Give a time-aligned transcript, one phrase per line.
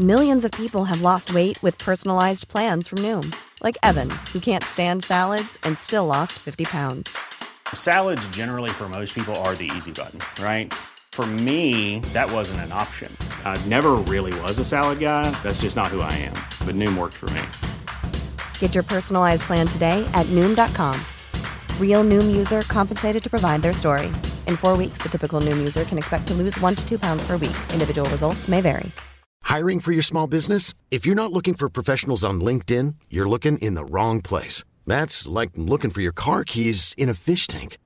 [0.00, 2.44] People we vet personalize
[3.00, 3.30] name
[3.60, 3.78] like
[22.02, 23.08] نیوزرڈ
[29.44, 30.74] Hiring for your small business?
[30.90, 34.64] If you're not looking for professionals on LinkedIn, you're looking in the wrong place.
[34.86, 37.78] That's like looking for your car keys in a fish tank.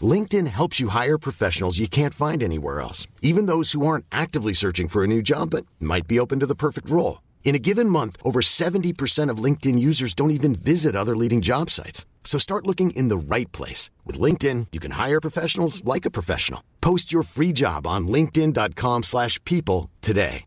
[0.00, 4.54] LinkedIn helps you hire professionals you can't find anywhere else, even those who aren't actively
[4.54, 7.20] searching for a new job but might be open to the perfect role.
[7.44, 11.70] In a given month, over 70% of LinkedIn users don't even visit other leading job
[11.70, 12.06] sites.
[12.24, 13.90] So start looking in the right place.
[14.06, 16.62] With LinkedIn, you can hire professionals like a professional.
[16.80, 20.40] Post your free job on linkedin.com/people today.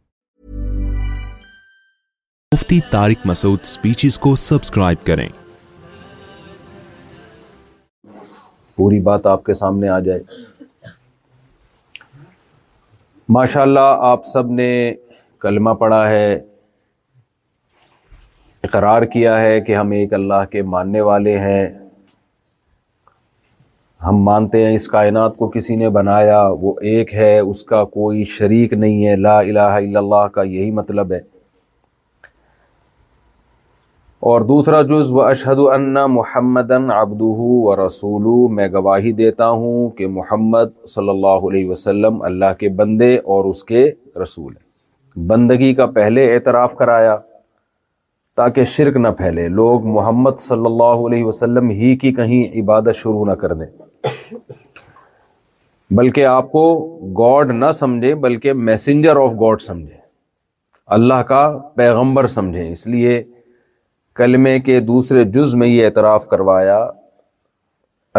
[2.56, 3.26] Mufti Tariq
[3.66, 5.28] speeches کو subscribe کریں
[8.76, 10.20] پوری بات آپ کے سامنے آ جائے
[13.38, 14.70] ماشاء اللہ آپ سب نے
[15.42, 16.32] کلمہ پڑھا ہے
[18.70, 21.68] اقرار کیا ہے کہ ہم ایک اللہ کے ماننے والے ہیں
[24.08, 28.24] ہم مانتے ہیں اس کائنات کو کسی نے بنایا وہ ایک ہے اس کا کوئی
[28.40, 31.20] شریک نہیں ہے لا الہ الا اللہ کا یہی مطلب ہے
[34.30, 34.78] اور دوسرا
[35.14, 38.24] و اشہد النا محمد ان ابدہ و رسول
[38.54, 43.64] میں گواہی دیتا ہوں کہ محمد صلی اللہ علیہ وسلم اللہ کے بندے اور اس
[43.64, 43.84] کے
[44.22, 47.16] رسول ہیں بندگی کا پہلے اعتراف کرایا
[48.42, 53.26] تاکہ شرک نہ پھیلے لوگ محمد صلی اللہ علیہ وسلم ہی کی کہیں عبادت شروع
[53.26, 53.68] نہ کر دیں
[56.00, 56.66] بلکہ آپ کو
[57.22, 59.98] گاڈ نہ سمجھے بلکہ میسنجر آف گاڈ سمجھے
[61.00, 63.24] اللہ کا پیغمبر سمجھیں اس لیے
[64.16, 66.78] کلمے کے دوسرے جز میں یہ اعتراف کروایا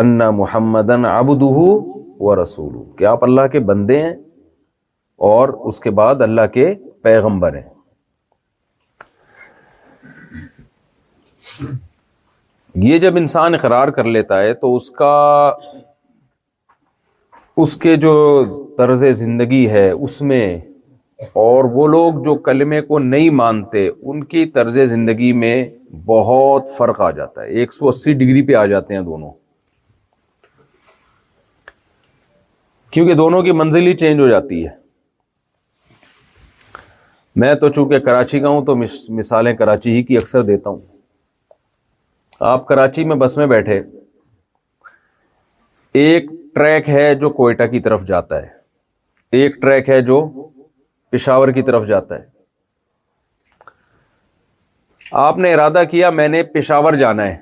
[0.01, 4.13] انا محمد ابدہ و رسول کہ آپ اللہ کے بندے ہیں
[5.31, 7.69] اور اس کے بعد اللہ کے پیغمبر ہیں
[12.89, 15.13] یہ جب انسان اقرار کر لیتا ہے تو اس کا
[17.65, 18.13] اس کے جو
[18.79, 20.45] طرز زندگی ہے اس میں
[21.41, 25.55] اور وہ لوگ جو کلمے کو نہیں مانتے ان کی طرز زندگی میں
[26.07, 29.31] بہت فرق آ جاتا ہے ایک سو اسی ڈگری پہ آ جاتے ہیں دونوں
[32.93, 34.75] کیونکہ دونوں کی منزل ہی چینج ہو جاتی ہے
[37.43, 40.81] میں تو چونکہ کراچی کا ہوں تو مثالیں کراچی ہی کی اکثر دیتا ہوں
[42.51, 43.81] آپ کراچی میں بس میں بیٹھے
[46.05, 48.49] ایک ٹریک ہے جو کوئٹہ کی طرف جاتا ہے
[49.41, 50.21] ایک ٹریک ہے جو
[51.13, 52.25] پشاور کی طرف جاتا ہے
[55.27, 57.37] آپ نے ارادہ کیا میں نے پشاور جانا ہے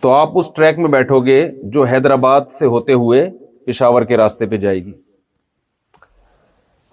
[0.00, 1.38] تو آپ اس ٹریک میں بیٹھو گے
[1.76, 3.28] جو حیدرآباد سے ہوتے ہوئے
[3.66, 4.92] پشاور کے راستے پہ جائے گی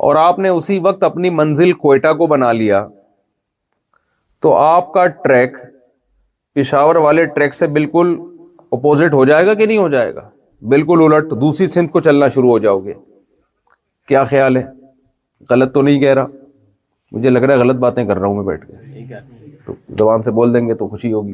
[0.05, 2.85] اور آپ نے اسی وقت اپنی منزل کوئٹہ کو بنا لیا
[4.41, 5.55] تو آپ کا ٹریک
[6.55, 8.15] پشاور والے ٹریک سے بالکل
[8.77, 10.29] اپوزٹ ہو جائے گا کہ نہیں ہو جائے گا
[10.73, 12.93] بالکل الٹ دوسری سمت کو چلنا شروع ہو جاؤ گے
[14.07, 14.61] کیا خیال ہے
[15.49, 16.25] غلط تو نہیں کہہ رہا
[17.11, 19.23] مجھے لگ رہا ہے غلط باتیں کر رہا ہوں میں بیٹھ کے
[19.66, 21.33] تو زبان سے بول دیں گے تو خوشی ہوگی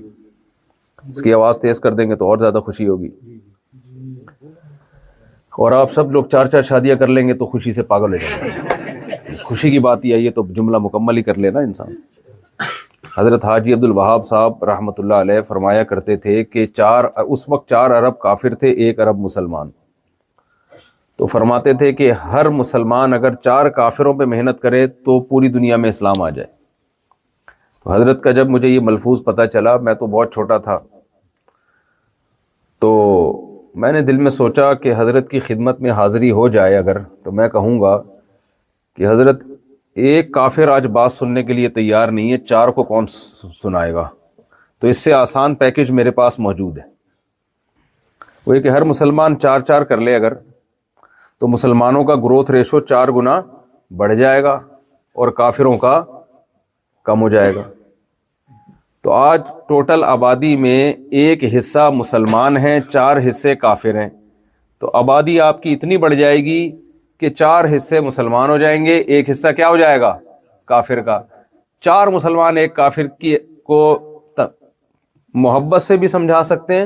[1.09, 3.07] اس کی آواز تیز کر دیں گے تو اور زیادہ خوشی ہوگی
[5.65, 8.17] اور آپ سب لوگ چار چار شادیاں کر لیں گے تو خوشی سے پاگل ہو
[8.17, 8.49] جائیں
[9.07, 11.93] گے خوشی کی بات یہ آئیے تو جملہ مکمل ہی کر لینا انسان
[13.17, 17.69] حضرت حاجی عبد الوہاب صاحب رحمۃ اللہ علیہ فرمایا کرتے تھے کہ چار اس وقت
[17.69, 19.69] چار عرب کافر تھے ایک عرب مسلمان
[21.21, 25.75] تو فرماتے تھے کہ ہر مسلمان اگر چار کافروں پہ محنت کرے تو پوری دنیا
[25.81, 26.47] میں اسلام آ جائے
[27.83, 30.77] تو حضرت کا جب مجھے یہ ملفوظ پتہ چلا میں تو بہت چھوٹا تھا
[32.81, 32.91] تو
[33.83, 37.31] میں نے دل میں سوچا کہ حضرت کی خدمت میں حاضری ہو جائے اگر تو
[37.41, 37.97] میں کہوں گا
[38.95, 39.43] کہ حضرت
[40.09, 44.07] ایک کافر آج بات سننے کے لیے تیار نہیں ہے چار کو کون سنائے گا
[44.79, 46.89] تو اس سے آسان پیکج میرے پاس موجود ہے
[48.47, 50.33] وہ یہ کہ ہر مسلمان چار چار کر لے اگر
[51.41, 53.39] تو مسلمانوں کا گروتھ ریشو چار گنا
[53.97, 54.51] بڑھ جائے گا
[55.19, 55.93] اور کافروں کا
[57.05, 57.61] کم ہو جائے گا
[59.03, 60.81] تو آج ٹوٹل آبادی میں
[61.21, 64.09] ایک حصہ مسلمان ہیں چار حصے کافر ہیں
[64.79, 66.59] تو آبادی آپ کی اتنی بڑھ جائے گی
[67.19, 70.13] کہ چار حصے مسلمان ہو جائیں گے ایک حصہ کیا ہو جائے گا
[70.73, 71.19] کافر کا
[71.87, 73.37] چار مسلمان ایک کافر کی
[73.71, 73.79] کو
[75.43, 76.85] محبت سے بھی سمجھا سکتے ہیں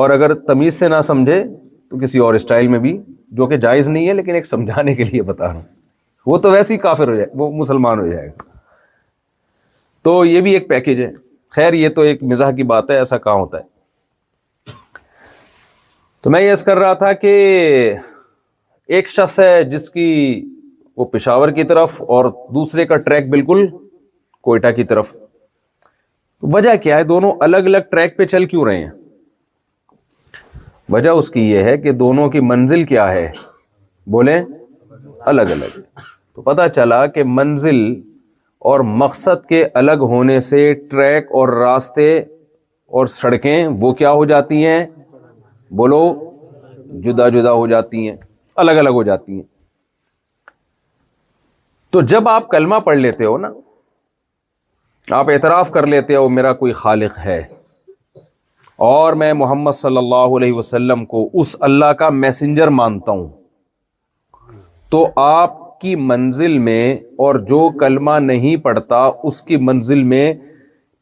[0.00, 1.42] اور اگر تمیز سے نہ سمجھے
[1.92, 2.90] تو کسی اور اسٹائل میں بھی
[3.38, 5.62] جو کہ جائز نہیں ہے لیکن ایک سمجھانے کے لیے بتا رہا ہوں
[6.26, 8.42] وہ تو ویسے ہی کافر ہو جائے وہ مسلمان ہو جائے گا
[10.08, 11.10] تو یہ بھی ایک پیکیج ہے
[11.56, 14.70] خیر یہ تو ایک مزاح کی بات ہے ایسا کہاں ہوتا ہے
[16.22, 17.34] تو میں یس کر رہا تھا کہ
[18.96, 20.08] ایک شخص ہے جس کی
[20.96, 23.66] وہ پشاور کی طرف اور دوسرے کا ٹریک بالکل
[24.48, 25.14] کوئٹہ کی طرف
[26.54, 28.90] وجہ کیا ہے دونوں الگ الگ ٹریک پہ چل کیوں رہے ہیں
[30.92, 33.30] وجہ اس کی یہ ہے کہ دونوں کی منزل کیا ہے
[34.14, 34.40] بولیں
[35.32, 35.78] الگ الگ
[36.34, 37.78] تو پتا چلا کہ منزل
[38.70, 40.60] اور مقصد کے الگ ہونے سے
[40.90, 42.08] ٹریک اور راستے
[42.98, 44.84] اور سڑکیں وہ کیا ہو جاتی ہیں
[45.80, 46.02] بولو
[47.04, 48.16] جدا جدا ہو جاتی ہیں
[48.64, 49.42] الگ الگ ہو جاتی ہیں
[51.96, 53.52] تو جب آپ کلمہ پڑھ لیتے ہو نا
[55.20, 57.42] آپ اعتراف کر لیتے ہو میرا کوئی خالق ہے
[58.84, 63.28] اور میں محمد صلی اللہ علیہ وسلم کو اس اللہ کا میسنجر مانتا ہوں
[64.90, 66.80] تو آپ کی منزل میں
[67.26, 68.98] اور جو کلمہ نہیں پڑتا
[69.30, 70.24] اس کی منزل میں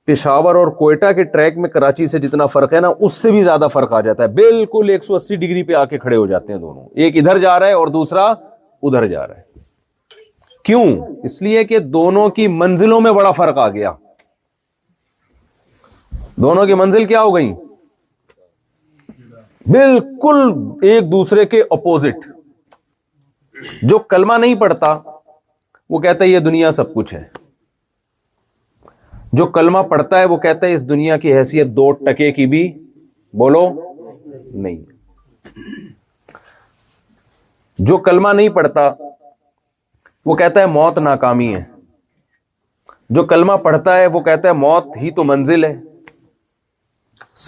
[0.08, 3.42] پشاور اور کوئٹہ کے ٹریک میں کراچی سے جتنا فرق ہے نا اس سے بھی
[3.44, 6.26] زیادہ فرق آ جاتا ہے بالکل ایک سو اسی ڈگری پہ آ کے کھڑے ہو
[6.34, 8.26] جاتے ہیں دونوں ایک ادھر جا رہا ہے اور دوسرا
[8.90, 10.84] ادھر جا رہا ہے کیوں
[11.30, 13.92] اس لیے کہ دونوں کی منزلوں میں بڑا فرق آ گیا
[16.48, 17.50] دونوں کی منزل کیا ہو گئی
[19.68, 20.38] بالکل
[20.90, 22.26] ایک دوسرے کے اپوزٹ
[23.88, 24.92] جو کلمہ نہیں پڑھتا
[25.90, 27.22] وہ کہتا ہے یہ دنیا سب کچھ ہے
[29.38, 32.62] جو کلمہ پڑھتا ہے وہ کہتا ہے اس دنیا کی حیثیت دو ٹکے کی بھی
[33.38, 33.66] بولو
[34.46, 34.78] نہیں
[37.88, 38.88] جو کلمہ نہیں پڑھتا
[40.26, 41.62] وہ کہتا ہے موت ناکامی ہے
[43.18, 45.72] جو کلمہ پڑھتا ہے وہ کہتا ہے موت ہی تو منزل ہے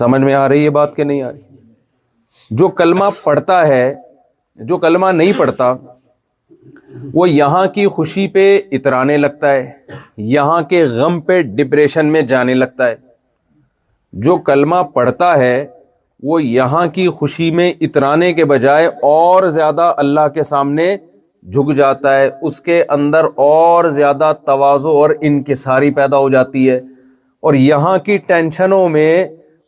[0.00, 1.42] سمجھ میں آ رہی ہے بات کہ نہیں آ رہی
[2.60, 3.82] جو کلمہ پڑھتا ہے
[4.70, 5.68] جو کلمہ نہیں پڑھتا
[7.14, 8.42] وہ یہاں کی خوشی پہ
[8.78, 9.70] اترانے لگتا ہے
[10.32, 12.94] یہاں کے غم پہ ڈپریشن میں جانے لگتا ہے
[14.26, 15.54] جو کلمہ پڑھتا ہے
[16.30, 20.94] وہ یہاں کی خوشی میں اترانے کے بجائے اور زیادہ اللہ کے سامنے
[21.52, 26.76] جھک جاتا ہے اس کے اندر اور زیادہ توازو اور انکساری پیدا ہو جاتی ہے
[27.48, 29.12] اور یہاں کی ٹینشنوں میں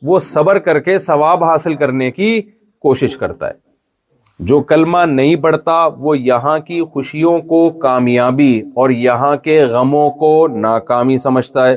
[0.09, 2.41] وہ صبر کر کے ثواب حاصل کرنے کی
[2.85, 5.73] کوشش کرتا ہے جو کلمہ نہیں پڑھتا
[6.07, 8.53] وہ یہاں کی خوشیوں کو کامیابی
[8.83, 10.31] اور یہاں کے غموں کو
[10.65, 11.77] ناکامی سمجھتا ہے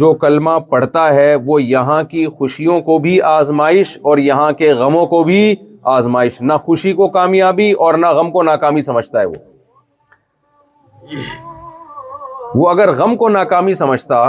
[0.00, 5.04] جو کلمہ پڑھتا ہے وہ یہاں کی خوشیوں کو بھی آزمائش اور یہاں کے غموں
[5.06, 5.42] کو بھی
[5.96, 9.42] آزمائش نہ خوشی کو کامیابی اور نہ غم کو ناکامی سمجھتا ہے وہ
[12.60, 14.20] وہ اگر غم کو ناکامی سمجھتا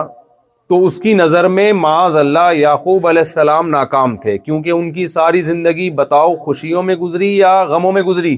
[0.69, 5.06] تو اس کی نظر میں معاذ اللہ یعقوب علیہ السلام ناکام تھے کیونکہ ان کی
[5.07, 8.35] ساری زندگی بتاؤ خوشیوں میں گزری یا غموں میں گزری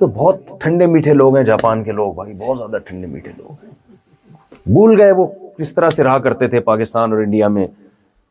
[0.00, 3.52] تو بہت ٹھنڈے میٹھے لوگ ہیں جاپان کے لوگ بھائی بہت زیادہ ٹھنڈے میٹھے لوگ
[3.64, 5.26] ہیں بھول گئے وہ
[5.58, 7.66] کس طرح سے رہا کرتے تھے پاکستان اور انڈیا میں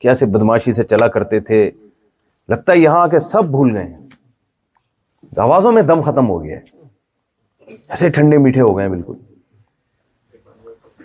[0.01, 1.69] کیسے بدماشی سے چلا کرتے تھے
[2.50, 6.57] لگتا ہے یہاں آ کے سب بھول گئے ہیں آوازوں میں دم ختم ہو گیا
[6.57, 9.13] ہے ایسے ٹھنڈے میٹھے ہو گئے ہیں بالکل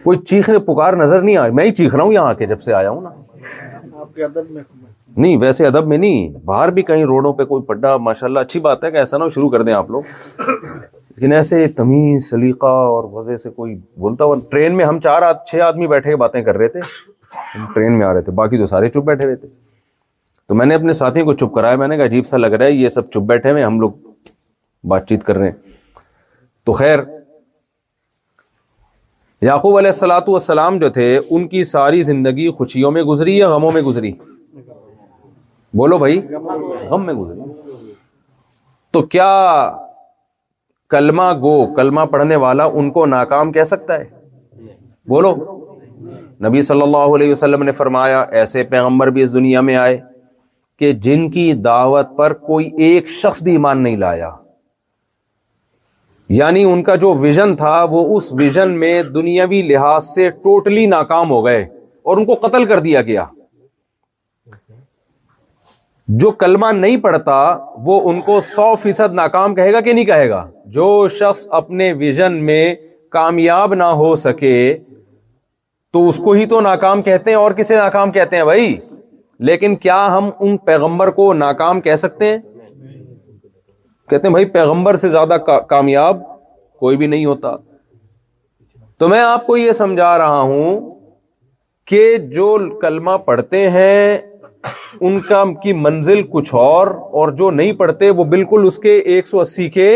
[0.04, 2.72] کوئی چیخنے پکار نظر نہیں آ میں ہی چیخ رہا ہوں یہاں کے جب سے
[2.74, 4.30] آیا ہوں نا
[5.16, 8.60] نہیں ویسے ادب میں نہیں باہر بھی کہیں روڈوں پہ کوئی پڈا ماشاء اللہ اچھی
[8.66, 10.02] بات ہے کہ ایسا نہ شروع کر دیں آپ لوگ
[10.46, 15.34] لیکن ایسے تمیز سلیقہ اور وجہ سے کوئی بولتا ہوا ٹرین میں ہم چار آد,
[15.46, 16.80] چھ آدمی بیٹھے باتیں کر رہے تھے
[17.54, 19.48] ہم ٹرین میں آ رہے تھے باقی تو سارے چپ بیٹھے ہوئے تھے
[20.48, 22.66] تو میں نے اپنے ساتھیوں کو چپ کرایا میں نے کہا عجیب سا لگ رہا
[22.66, 23.90] ہے یہ سب چپ بیٹھے ہوئے ہم لوگ
[24.90, 25.74] بات چیت کر رہے ہیں
[26.66, 26.98] تو خیر
[29.42, 33.70] یعقوب علیہ السلاۃ والسلام جو تھے ان کی ساری زندگی خوشیوں میں گزری یا غموں
[33.72, 34.10] میں گزری
[35.78, 36.20] بولو بھائی
[36.90, 37.94] غم میں گزری
[38.92, 39.30] تو کیا
[40.90, 44.68] کلمہ گو کلمہ پڑھنے والا ان کو ناکام کہہ سکتا ہے
[45.08, 45.34] بولو
[46.48, 49.98] نبی صلی اللہ علیہ وسلم نے فرمایا ایسے پیغمبر بھی اس دنیا میں آئے
[50.78, 54.30] کہ جن کی دعوت پر کوئی ایک شخص بھی ایمان نہیں لایا
[56.38, 61.30] یعنی ان کا جو ویژن تھا وہ اس ویژن میں دنیاوی لحاظ سے ٹوٹلی ناکام
[61.30, 61.62] ہو گئے
[62.08, 63.24] اور ان کو قتل کر دیا گیا
[66.22, 67.34] جو کلمہ نہیں پڑھتا
[67.86, 70.44] وہ ان کو سو فیصد ناکام کہے گا کہ نہیں کہے گا
[70.78, 70.86] جو
[71.18, 72.74] شخص اپنے ویژن میں
[73.16, 74.56] کامیاب نہ ہو سکے
[75.92, 78.74] تو اس کو ہی تو ناکام کہتے ہیں اور کسے ناکام کہتے ہیں بھائی
[79.50, 82.38] لیکن کیا ہم ان پیغمبر کو ناکام کہہ سکتے ہیں
[84.10, 85.36] کہتے ہیں بھائی پیغمبر سے زیادہ
[85.68, 86.22] کامیاب
[86.84, 87.50] کوئی بھی نہیں ہوتا
[89.00, 90.80] تو میں آپ کو یہ سمجھا رہا ہوں
[91.90, 92.02] کہ
[92.38, 92.46] جو
[92.80, 94.18] کلمہ پڑھتے ہیں
[95.08, 96.86] ان کا کی منزل کچھ اور
[97.20, 99.86] اور جو نہیں پڑھتے وہ بالکل اس کے ایک سو اسی کے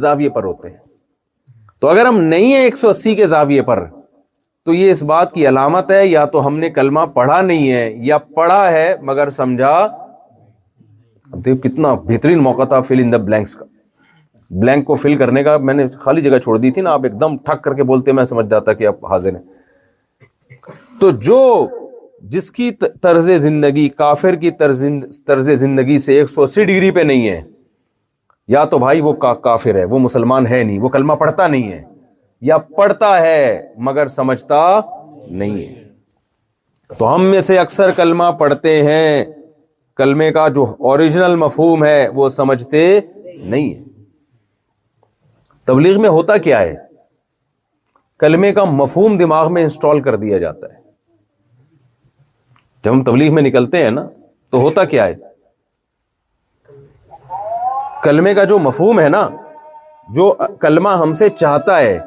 [0.00, 0.84] زاویے پر ہوتے ہیں
[1.80, 3.84] تو اگر ہم نہیں ہیں ایک سو اسی کے زاویے پر
[4.66, 7.82] تو یہ اس بات کی علامت ہے یا تو ہم نے کلمہ پڑھا نہیں ہے
[8.10, 9.72] یا پڑھا ہے مگر سمجھا
[11.36, 13.64] اب کتنا بہترین موقع تھا فل ان دا بلینکس کا
[14.60, 17.20] بلینک کو فل کرنے کا میں نے خالی جگہ چھوڑ دی تھی نا آپ ایک
[17.20, 21.38] دم ٹھک کر کے بولتے میں سمجھ جاتا کہ آپ حاضر ہیں تو جو
[22.30, 22.70] جس کی
[23.02, 27.40] طرز زندگی کافر کی طرز زندگی سے ایک سو اسی ڈگری پہ نہیں ہے
[28.54, 29.12] یا تو بھائی وہ
[29.44, 31.82] کافر ہے وہ مسلمان ہے نہیں وہ کلمہ پڑھتا نہیں ہے
[32.48, 34.60] یا پڑھتا ہے مگر سمجھتا
[35.28, 35.84] نہیں ہے
[36.98, 39.24] تو ہم میں سے اکثر کلمہ پڑھتے ہیں
[39.96, 42.80] کلمے کا جو اوریجنل مفہوم ہے وہ سمجھتے
[43.34, 43.82] نہیں ہے
[45.66, 46.74] تبلیغ میں ہوتا کیا ہے
[48.20, 50.78] کلمے کا مفہوم دماغ میں انسٹال کر دیا جاتا ہے
[52.84, 54.06] جب ہم تبلیغ میں نکلتے ہیں نا
[54.50, 55.14] تو ہوتا کیا ہے
[58.02, 59.28] کلمے کا جو مفہوم ہے نا
[60.16, 61.98] جو کلمہ ہم سے چاہتا ہے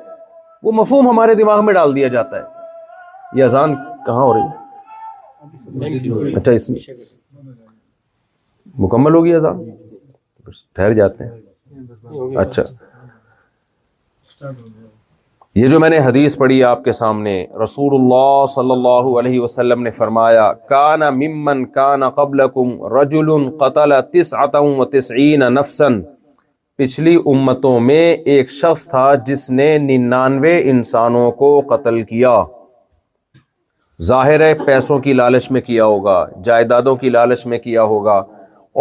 [0.63, 6.35] وہ مفہوم ہمارے دماغ میں ڈال دیا جاتا ہے یہ اذان کہاں ہو رہی ہے
[6.37, 6.79] اچھا اس میں
[8.83, 12.63] مکمل ہوگی اذان جی، جی، جی۔ ٹھہر جاتے ہیں اچھا
[15.55, 17.33] یہ جو میں نے حدیث پڑھی آپ کے سامنے
[17.63, 20.45] رسول اللہ صلی اللہ علیہ وسلم نے فرمایا
[24.55, 25.99] و تسعین قبل
[26.81, 32.35] پچھلی امتوں میں ایک شخص تھا جس نے ننانوے انسانوں کو قتل کیا
[34.11, 38.21] ظاہر ہے پیسوں کی لالچ میں کیا ہوگا جائیدادوں کی لالچ میں کیا ہوگا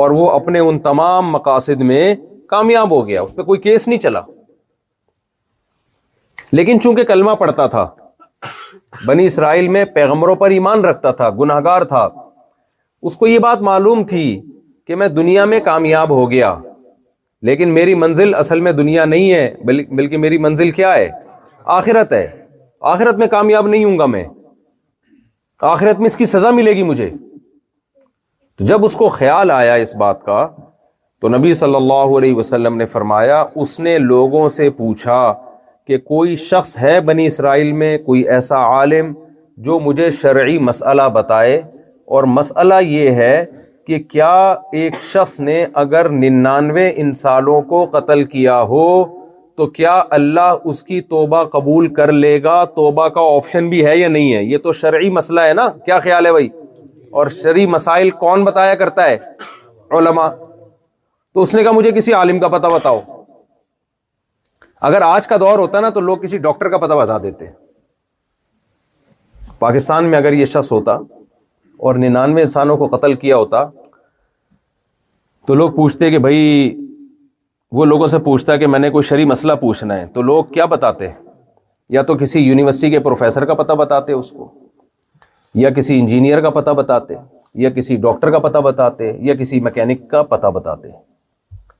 [0.01, 2.01] اور وہ اپنے ان تمام مقاصد میں
[2.51, 4.21] کامیاب ہو گیا اس پہ کوئی کیس نہیں چلا
[6.59, 7.85] لیکن چونکہ کلمہ پڑتا تھا
[9.07, 12.05] بنی اسرائیل میں پیغمبروں پر ایمان رکھتا تھا گناہ گار تھا
[13.09, 14.25] اس کو یہ بات معلوم تھی
[14.87, 16.55] کہ میں دنیا میں کامیاب ہو گیا
[17.49, 19.43] لیکن میری منزل اصل میں دنیا نہیں ہے
[20.01, 21.09] بلکہ میری منزل کیا ہے
[21.81, 22.27] آخرت ہے
[22.97, 24.25] آخرت میں کامیاب نہیں ہوں گا میں
[25.75, 27.11] آخرت میں اس کی سزا ملے گی مجھے
[28.59, 30.47] تو جب اس کو خیال آیا اس بات کا
[31.21, 35.19] تو نبی صلی اللہ علیہ وسلم نے فرمایا اس نے لوگوں سے پوچھا
[35.87, 39.13] کہ کوئی شخص ہے بنی اسرائیل میں کوئی ایسا عالم
[39.67, 41.55] جو مجھے شرعی مسئلہ بتائے
[42.17, 43.45] اور مسئلہ یہ ہے
[43.87, 44.33] کہ کیا
[44.81, 48.87] ایک شخص نے اگر ننانوے انسانوں کو قتل کیا ہو
[49.57, 53.97] تو کیا اللہ اس کی توبہ قبول کر لے گا توبہ کا آپشن بھی ہے
[53.97, 56.49] یا نہیں ہے یہ تو شرعی مسئلہ ہے نا کیا خیال ہے بھائی
[57.17, 59.17] اور شرعی مسائل کون بتایا کرتا ہے
[59.99, 60.29] علماء
[61.35, 63.01] تو اس نے کہا مجھے کسی عالم کا پتا بتاؤ
[64.89, 67.47] اگر آج کا دور ہوتا نا تو لوگ کسی ڈاکٹر کا پتا بتا دیتے
[69.59, 70.93] پاکستان میں اگر یہ شخص ہوتا
[71.89, 73.65] اور ننانوے انسانوں کو قتل کیا ہوتا
[75.47, 76.41] تو لوگ پوچھتے کہ بھائی
[77.79, 80.65] وہ لوگوں سے پوچھتا کہ میں نے کوئی شریع مسئلہ پوچھنا ہے تو لوگ کیا
[80.75, 81.09] بتاتے
[81.97, 84.51] یا تو کسی یونیورسٹی کے پروفیسر کا پتہ بتاتے اس کو
[85.61, 87.15] یا کسی انجینئر کا پتہ بتاتے
[87.63, 90.89] یا کسی ڈاکٹر کا پتہ بتاتے یا کسی مکینک کا پتہ بتاتے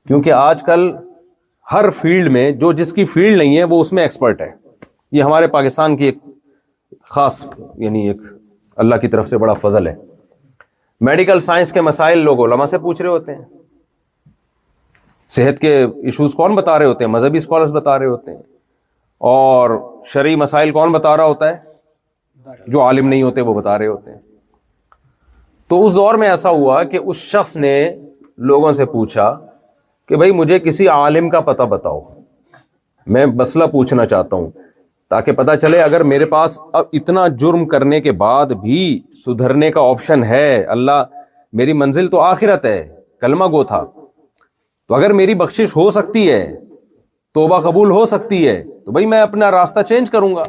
[0.07, 0.89] کیونکہ آج کل
[1.71, 4.49] ہر فیلڈ میں جو جس کی فیلڈ نہیں ہے وہ اس میں ایکسپرٹ ہے
[5.17, 6.17] یہ ہمارے پاکستان کی ایک
[7.15, 7.37] خاص
[7.85, 8.21] یعنی ایک
[8.85, 9.95] اللہ کی طرف سے بڑا فضل ہے
[11.09, 13.43] میڈیکل سائنس کے مسائل لوگ علماء سے پوچھ رہے ہوتے ہیں
[15.37, 18.41] صحت کے ایشوز کون بتا رہے ہوتے ہیں مذہبی اسکالرس بتا رہے ہوتے ہیں
[19.33, 19.77] اور
[20.13, 21.67] شرعی مسائل کون بتا رہا ہوتا ہے
[22.73, 24.17] جو عالم نہیں ہوتے وہ بتا رہے ہوتے ہیں
[25.69, 27.73] تو اس دور میں ایسا ہوا کہ اس شخص نے
[28.51, 29.31] لوگوں سے پوچھا
[30.07, 31.99] کہ بھائی مجھے کسی عالم کا پتہ بتاؤ
[33.15, 34.49] میں مسئلہ پوچھنا چاہتا ہوں
[35.09, 38.79] تاکہ پتہ چلے اگر میرے پاس اب اتنا جرم کرنے کے بعد بھی
[39.25, 41.03] سدھرنے کا آپشن ہے اللہ
[41.61, 42.79] میری منزل تو آخرت ہے
[43.21, 46.43] کلمہ گو تھا تو اگر میری بخشش ہو سکتی ہے
[47.33, 50.43] توبہ قبول ہو سکتی ہے تو بھائی میں اپنا راستہ چینج کروں گا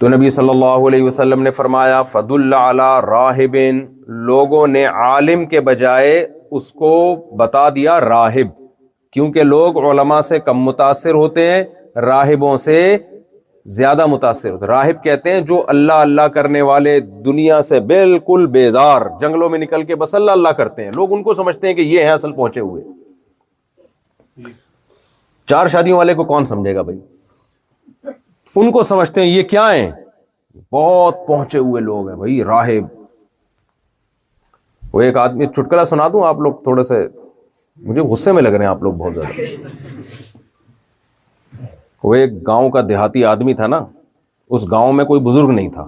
[0.00, 3.30] تو نبی صلی اللہ علیہ وسلم نے فرمایا فد اللہ
[4.26, 6.12] لوگوں نے عالم کے بجائے
[6.58, 6.90] اس کو
[7.38, 8.50] بتا دیا راہب
[9.12, 11.62] کیونکہ لوگ علماء سے کم متاثر ہوتے ہیں
[12.06, 12.78] راہبوں سے
[13.76, 19.06] زیادہ متاثر ہوتے راہب کہتے ہیں جو اللہ اللہ کرنے والے دنیا سے بالکل بیزار
[19.20, 21.88] جنگلوں میں نکل کے بس اللہ اللہ کرتے ہیں لوگ ان کو سمجھتے ہیں کہ
[21.94, 22.82] یہ ہے اصل پہنچے ہوئے
[24.46, 24.52] جی۔
[25.50, 26.98] چار شادیوں والے کو کون سمجھے گا بھائی
[28.56, 29.90] ان کو سمجھتے ہیں یہ کیا ہیں
[30.72, 32.96] بہت پہنچے ہوئے لوگ ہیں بھائی راہب
[34.94, 37.06] وہ ایک آدمی چٹکلا سنا دوں آپ لوگ تھوڑے سے
[37.88, 39.68] مجھے غصے میں لگ رہے ہیں آپ لوگ بہت زیادہ
[42.04, 43.84] وہ ایک گاؤں کا دیہاتی آدمی تھا نا
[44.56, 45.86] اس گاؤں میں کوئی بزرگ نہیں تھا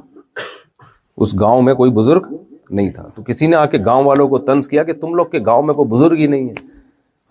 [1.24, 2.26] اس گاؤں میں کوئی بزرگ
[2.70, 5.26] نہیں تھا تو کسی نے آ کے گاؤں والوں کو تنز کیا کہ تم لوگ
[5.30, 6.68] کے گاؤں میں کوئی بزرگ ہی نہیں ہے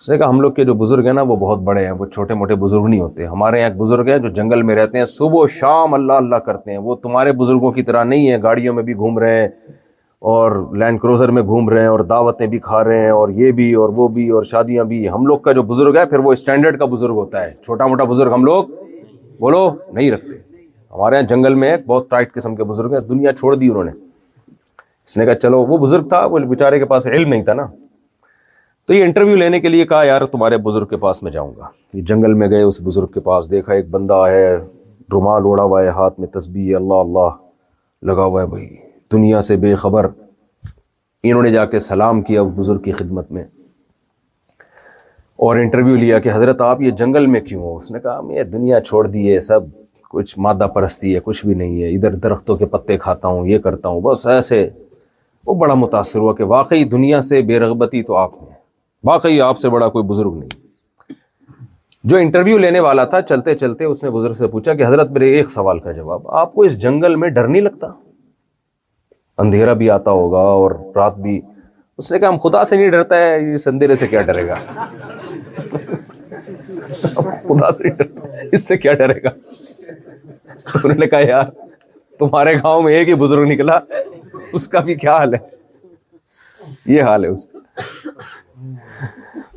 [0.02, 2.06] اس نے کہا ہم لوگ کے جو بزرگ ہیں نا وہ بہت بڑے ہیں وہ
[2.06, 5.42] چھوٹے موٹے بزرگ نہیں ہوتے ہمارے یہاں بزرگ ہیں جو جنگل میں رہتے ہیں صبح
[5.42, 8.84] و شام اللہ اللہ کرتے ہیں وہ تمہارے بزرگوں کی طرح نہیں ہیں گاڑیوں میں
[8.84, 9.48] بھی گھوم رہے ہیں
[10.34, 13.52] اور لینڈ کروزر میں گھوم رہے ہیں اور دعوتیں بھی کھا رہے ہیں اور یہ
[13.60, 16.32] بھی اور وہ بھی اور شادیاں بھی ہم لوگ کا جو بزرگ ہے پھر وہ
[16.32, 18.64] اسٹینڈرڈ کا بزرگ ہوتا ہے چھوٹا موٹا بزرگ ہم لوگ
[19.40, 20.38] بولو نہیں رکھتے
[20.96, 23.92] ہمارے یہاں جنگل میں بہت ٹائٹ قسم کے بزرگ ہیں دنیا چھوڑ دی انہوں نے
[25.08, 27.66] اس نے کہا چلو وہ بزرگ تھا وہ بیچارے کے پاس علم نہیں تھا نا
[28.90, 31.68] تو یہ انٹرویو لینے کے لیے کہا یار تمہارے بزرگ کے پاس میں جاؤں گا
[31.94, 34.56] یہ جنگل میں گئے اس بزرگ کے پاس دیکھا ایک بندہ ہے
[35.14, 37.30] رومال اوڑا ہوا ہے ہاتھ میں ہے اللہ اللہ
[38.12, 38.66] لگا ہوا ہے بھائی
[39.12, 40.08] دنیا سے بے خبر
[41.24, 43.44] انہوں نے جا کے سلام کیا اس بزرگ کی خدمت میں
[45.48, 48.44] اور انٹرویو لیا کہ حضرت آپ یہ جنگل میں کیوں ہو اس نے کہا میں
[48.58, 49.70] دنیا چھوڑ دی ہے سب
[50.12, 53.60] کچھ مادہ پرستی ہے کچھ بھی نہیں ہے ادھر درختوں کے پتے کھاتا ہوں یہ
[53.68, 54.68] کرتا ہوں بس ایسے
[55.48, 58.58] وہ بڑا متاثر ہوا کہ واقعی دنیا سے بے رغبتی تو آپ میں
[59.06, 61.18] واقعی آپ سے بڑا کوئی بزرگ نہیں
[62.12, 65.30] جو انٹرویو لینے والا تھا چلتے چلتے اس نے بزرگ سے پوچھا کہ حضرت میرے
[65.38, 67.88] ایک سوال کا جواب آپ کو اس جنگل میں ڈر نہیں لگتا
[69.42, 71.40] اندھیرا بھی آتا ہوگا اور رات بھی
[71.98, 74.56] اس نے کہا ہم خدا سے نہیں ڈرتا ہے اس اندھیرے سے کیا ڈرے گا
[77.44, 79.30] خدا سے ڈرتا اس سے کیا ڈرے گا
[80.84, 81.44] انہوں نے کہا یار
[82.20, 83.80] تمہارے گاؤں میں ایک ہی بزرگ نکلا
[84.54, 85.40] اس کا بھی کیا حال ہے
[86.94, 87.68] یہ حال ہے اس کا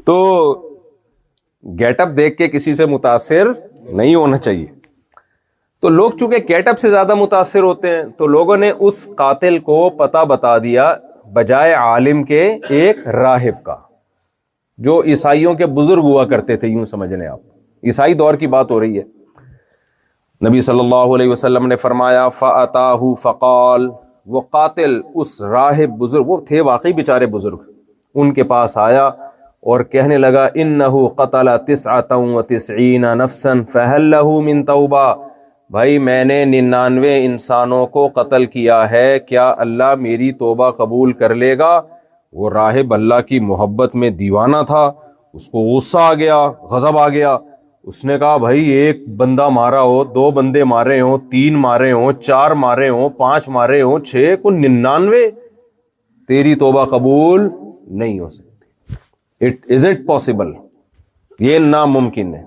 [0.06, 0.16] تو
[1.78, 3.50] گیٹ اپ دیکھ کے کسی سے متاثر
[4.00, 4.66] نہیں ہونا چاہیے
[5.82, 9.58] تو لوگ چونکہ گیٹ اپ سے زیادہ متاثر ہوتے ہیں تو لوگوں نے اس قاتل
[9.68, 10.92] کو پتہ بتا دیا
[11.34, 12.42] بجائے عالم کے
[12.80, 13.76] ایک راہب کا
[14.88, 17.40] جو عیسائیوں کے بزرگ ہوا کرتے تھے یوں سمجھ لیں آپ
[17.90, 19.02] عیسائی دور کی بات ہو رہی ہے
[20.48, 23.88] نبی صلی اللہ علیہ وسلم نے فرمایا فعطا فقال
[24.34, 27.70] وہ قاتل اس راہب بزرگ وہ تھے واقعی بیچارے بزرگ
[28.20, 29.06] ان کے پاس آیا
[29.70, 31.64] اور کہنے لگا ان نہ
[34.66, 35.12] توبہ
[35.72, 41.34] بھائی میں نے ننانوے انسانوں کو قتل کیا ہے کیا اللہ میری توبہ قبول کر
[41.34, 41.70] لے گا
[42.40, 44.90] وہ راہب اللہ کی محبت میں دیوانہ تھا
[45.38, 47.36] اس کو غصہ آ گیا غضب آ گیا
[47.92, 52.12] اس نے کہا بھائی ایک بندہ مارا ہو دو بندے مارے ہوں تین مارے ہوں
[52.26, 55.24] چار مارے ہوں پانچ مارے ہوں چھ کو ننانوے
[56.28, 57.48] تیری توبہ قبول
[58.00, 60.52] نہیں ہو سکتی اٹ از اٹ پاسبل
[61.44, 62.42] یہ ناممکن ہے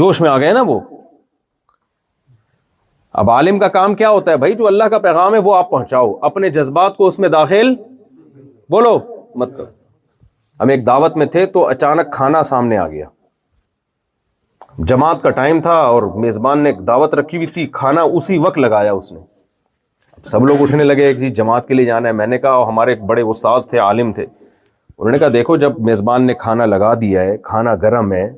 [0.00, 0.78] جوش میں آ گئے نا وہ
[3.20, 5.70] اب عالم کا کام کیا ہوتا ہے بھائی جو اللہ کا پیغام ہے وہ آپ
[5.70, 7.74] پہنچاؤ اپنے جذبات کو اس میں داخل
[8.74, 8.98] بولو
[9.42, 9.66] مت کرو
[10.60, 13.06] ہم ایک دعوت میں تھے تو اچانک کھانا سامنے آ گیا
[14.88, 18.92] جماعت کا ٹائم تھا اور میزبان نے دعوت رکھی ہوئی تھی کھانا اسی وقت لگایا
[18.92, 19.20] اس نے
[20.26, 22.90] سب لوگ اٹھنے لگے کہ جی جماعت کے لیے جانا ہے میں نے کہا ہمارے
[22.92, 26.92] ایک بڑے استاذ تھے عالم تھے انہوں نے کہا دیکھو جب میزبان نے کھانا لگا
[27.00, 28.28] دیا ہے کھانا گرم ہے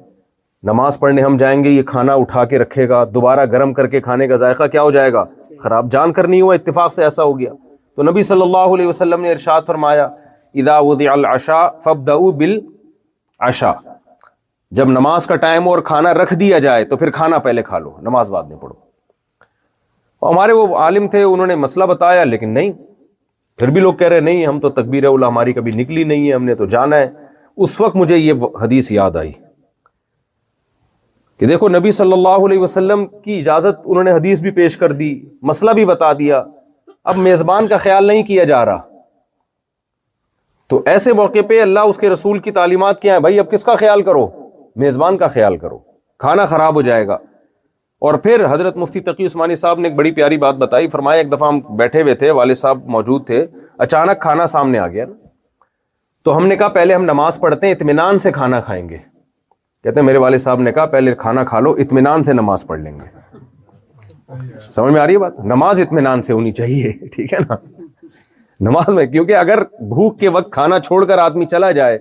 [0.70, 4.00] نماز پڑھنے ہم جائیں گے یہ کھانا اٹھا کے رکھے گا دوبارہ گرم کر کے
[4.00, 5.24] کھانے کا ذائقہ کیا ہو جائے گا
[5.62, 7.50] خراب جان کر نہیں ہوا اتفاق سے ایسا ہو گیا
[7.96, 10.04] تو نبی صلی اللہ علیہ وسلم نے ارشاد فرمایا
[10.62, 11.70] ادا اداشا
[14.76, 17.78] جب نماز کا ٹائم ہو اور کھانا رکھ دیا جائے تو پھر کھانا پہلے کھا
[17.78, 18.74] لو نماز بعد میں پڑھو
[20.30, 22.72] ہمارے وہ عالم تھے انہوں نے مسئلہ بتایا لیکن نہیں
[23.58, 26.34] پھر بھی لوگ کہہ رہے نہیں ہم تو تقبیر اللہ ہماری کبھی نکلی نہیں ہے
[26.34, 27.08] ہم نے تو جانا ہے
[27.64, 29.32] اس وقت مجھے یہ حدیث یاد آئی
[31.40, 34.92] کہ دیکھو نبی صلی اللہ علیہ وسلم کی اجازت انہوں نے حدیث بھی پیش کر
[35.02, 35.10] دی
[35.50, 36.42] مسئلہ بھی بتا دیا
[37.12, 38.90] اب میزبان کا خیال نہیں کیا جا رہا
[40.72, 43.64] تو ایسے موقع پہ اللہ اس کے رسول کی تعلیمات کیا ہے بھائی اب کس
[43.64, 44.26] کا خیال کرو
[44.84, 45.78] میزبان کا خیال کرو
[46.24, 47.16] کھانا خراب ہو جائے گا
[48.08, 51.30] اور پھر حضرت مفتی تقی عثمانی صاحب نے ایک بڑی پیاری بات بتائی فرمایا ایک
[51.32, 53.38] دفعہ ہم بیٹھے ہوئے تھے والد صاحب موجود تھے
[53.84, 55.12] اچانک کھانا سامنے آ گیا نا
[56.24, 60.00] تو ہم نے کہا پہلے ہم نماز پڑھتے ہیں اطمینان سے کھانا کھائیں گے کہتے
[60.00, 62.92] ہیں میرے والد صاحب نے کہا پہلے کھانا کھا لو اطمینان سے نماز پڑھ لیں
[63.00, 63.38] گے
[64.70, 67.56] سمجھ میں آ رہی ہے بات نماز اطمینان سے ہونی چاہیے ٹھیک ہے نا
[68.70, 69.62] نماز میں کیونکہ اگر
[69.94, 71.98] بھوک کے وقت کھانا چھوڑ کر آدمی چلا جائے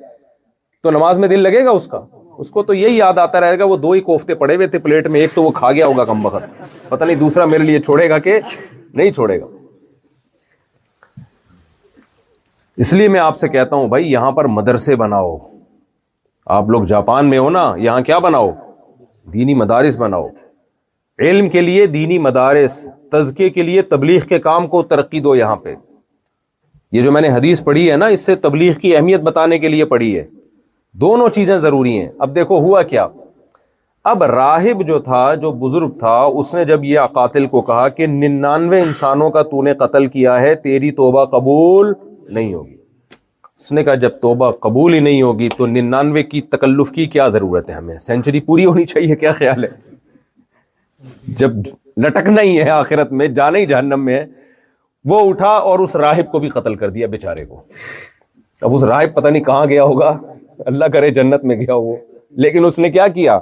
[0.83, 1.99] تو نماز میں دل لگے گا اس کا
[2.41, 4.79] اس کو تو یہی یاد آتا رہے گا وہ دو ہی کوفتے پڑے ہوئے تھے
[4.85, 7.79] پلیٹ میں ایک تو وہ کھا گیا ہوگا کم بخت پتہ نہیں دوسرا میرے لیے
[7.87, 8.39] چھوڑے گا کہ
[8.93, 9.45] نہیں چھوڑے گا
[12.83, 15.37] اس لیے میں آپ سے کہتا ہوں بھائی یہاں پر مدرسے بناؤ
[16.57, 18.49] آپ لوگ جاپان میں ہو نا یہاں کیا بناؤ
[19.33, 20.27] دینی مدارس بناؤ
[21.27, 25.55] علم کے لیے دینی مدارس تزکے کے لیے تبلیغ کے کام کو ترقی دو یہاں
[25.65, 25.75] پہ
[26.97, 29.67] یہ جو میں نے حدیث پڑھی ہے نا اس سے تبلیغ کی اہمیت بتانے کے
[29.75, 30.25] لیے پڑھی ہے
[31.01, 33.05] دونوں چیزیں ضروری ہیں اب دیکھو ہوا کیا
[34.11, 38.07] اب راہب جو تھا جو بزرگ تھا اس نے جب یہ قاتل کو کہا کہ
[38.07, 41.93] ننانوے انسانوں کا تو نے قتل کیا ہے تیری توبہ قبول
[42.33, 42.75] نہیں ہوگی
[43.59, 47.27] اس نے کہا جب توبہ قبول ہی نہیں ہوگی تو ننانوے کی تکلف کی کیا
[47.33, 49.69] ضرورت ہے ہمیں سینچری پوری ہونی چاہیے کیا خیال ہے
[51.37, 51.51] جب
[52.05, 54.23] لٹکنا ہی ہے آخرت میں جانا ہی جہنم میں
[55.09, 57.61] وہ اٹھا اور اس راہب کو بھی قتل کر دیا بیچارے کو
[58.61, 60.17] اب اس راہب پتہ نہیں کہاں گیا ہوگا
[60.69, 61.95] اللہ کرے جنت میں گیا وہ
[62.43, 63.39] لیکن اس نے کیا کیا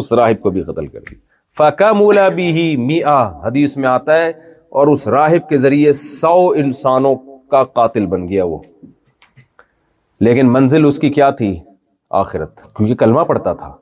[0.00, 1.18] اس راہب کو بھی قتل کر دیا
[1.58, 3.00] فاقہ مولا بھی ہی می
[3.44, 4.28] حدیث میں آتا ہے
[4.80, 7.14] اور اس راہب کے ذریعے سو انسانوں
[7.50, 8.58] کا قاتل بن گیا وہ
[10.26, 11.54] لیکن منزل اس کی کیا تھی
[12.22, 13.72] آخرت کیونکہ کلمہ پڑتا تھا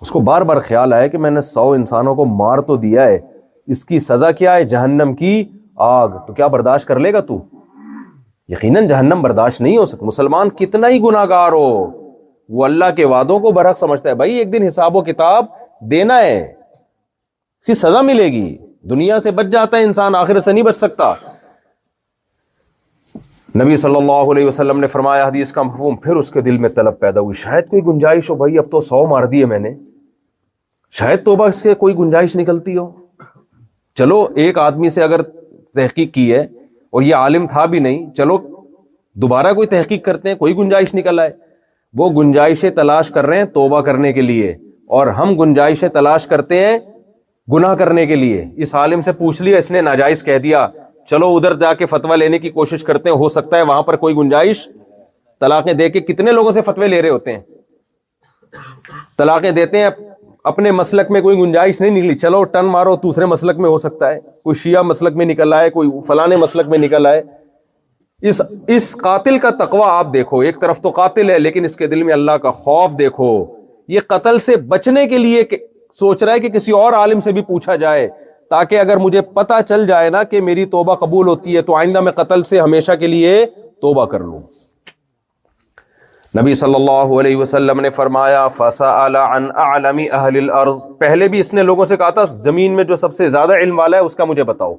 [0.00, 3.06] اس کو بار بار خیال آیا کہ میں نے سو انسانوں کو مار تو دیا
[3.08, 3.18] ہے
[3.74, 5.42] اس کی سزا کیا ہے جہنم کی
[5.88, 7.38] آگ تو کیا برداشت کر لے گا تو
[8.50, 11.66] یقیناً جہنم برداشت نہیں ہو سکتا مسلمان کتنا ہی گناہ گار ہو
[12.58, 15.46] وہ اللہ کے وعدوں کو برق سمجھتا ہے بھائی ایک دن حساب و کتاب
[15.90, 18.46] دینا ہے اس کی سزا ملے گی
[18.90, 21.12] دنیا سے بچ جاتا ہے انسان آخر سے نہیں بچ سکتا
[23.62, 26.68] نبی صلی اللہ علیہ وسلم نے فرمایا حدیث کا مفہوم پھر اس کے دل میں
[26.74, 29.70] طلب پیدا ہوئی شاید کوئی گنجائش ہو بھائی اب تو سو مار دیے میں نے
[30.98, 32.90] شاید توبہ اس کے کوئی گنجائش نکلتی ہو
[33.98, 35.22] چلو ایک آدمی سے اگر
[35.78, 36.46] تحقیق کی ہے
[36.92, 38.36] اور یہ عالم تھا بھی نہیں چلو
[39.22, 41.30] دوبارہ کوئی تحقیق کرتے ہیں کوئی گنجائش نکل آئے
[41.98, 44.50] وہ گنجائش تلاش کر رہے ہیں توبہ کرنے کے لیے
[44.98, 46.78] اور ہم گنجائش تلاش کرتے ہیں
[47.52, 50.66] گناہ کرنے کے لیے اس عالم سے پوچھ لیا اس نے ناجائز کہہ دیا
[51.10, 53.96] چلو ادھر جا کے فتوا لینے کی کوشش کرتے ہیں ہو سکتا ہے وہاں پر
[54.04, 54.66] کوئی گنجائش
[55.40, 57.40] طلاقیں دے کے کتنے لوگوں سے فتوے لے رہے ہوتے ہیں
[59.18, 59.88] طلاقیں دیتے ہیں
[60.48, 64.08] اپنے مسلک میں کوئی گنجائش نہیں نکلی چلو ٹن مارو دوسرے مسلک میں ہو سکتا
[64.12, 67.22] ہے کوئی شیعہ مسلک میں نکل آئے کوئی فلانے مسلک میں نکل آئے
[68.28, 68.40] اس
[68.76, 72.02] اس قاتل کا تقوا آپ دیکھو ایک طرف تو قاتل ہے لیکن اس کے دل
[72.02, 73.28] میں اللہ کا خوف دیکھو
[73.94, 75.42] یہ قتل سے بچنے کے لیے
[75.98, 78.08] سوچ رہا ہے کہ کسی اور عالم سے بھی پوچھا جائے
[78.50, 82.00] تاکہ اگر مجھے پتہ چل جائے نا کہ میری توبہ قبول ہوتی ہے تو آئندہ
[82.00, 83.44] میں قتل سے ہمیشہ کے لیے
[83.82, 84.40] توبہ کر لوں
[86.38, 88.46] نبی صلی اللہ علیہ وسلم نے فرمایا
[88.98, 93.14] عن اہل الارض پہلے بھی اس نے لوگوں سے کہا تھا زمین میں جو سب
[93.14, 94.74] سے زیادہ علم والا ہے اس کا مجھے بتاؤ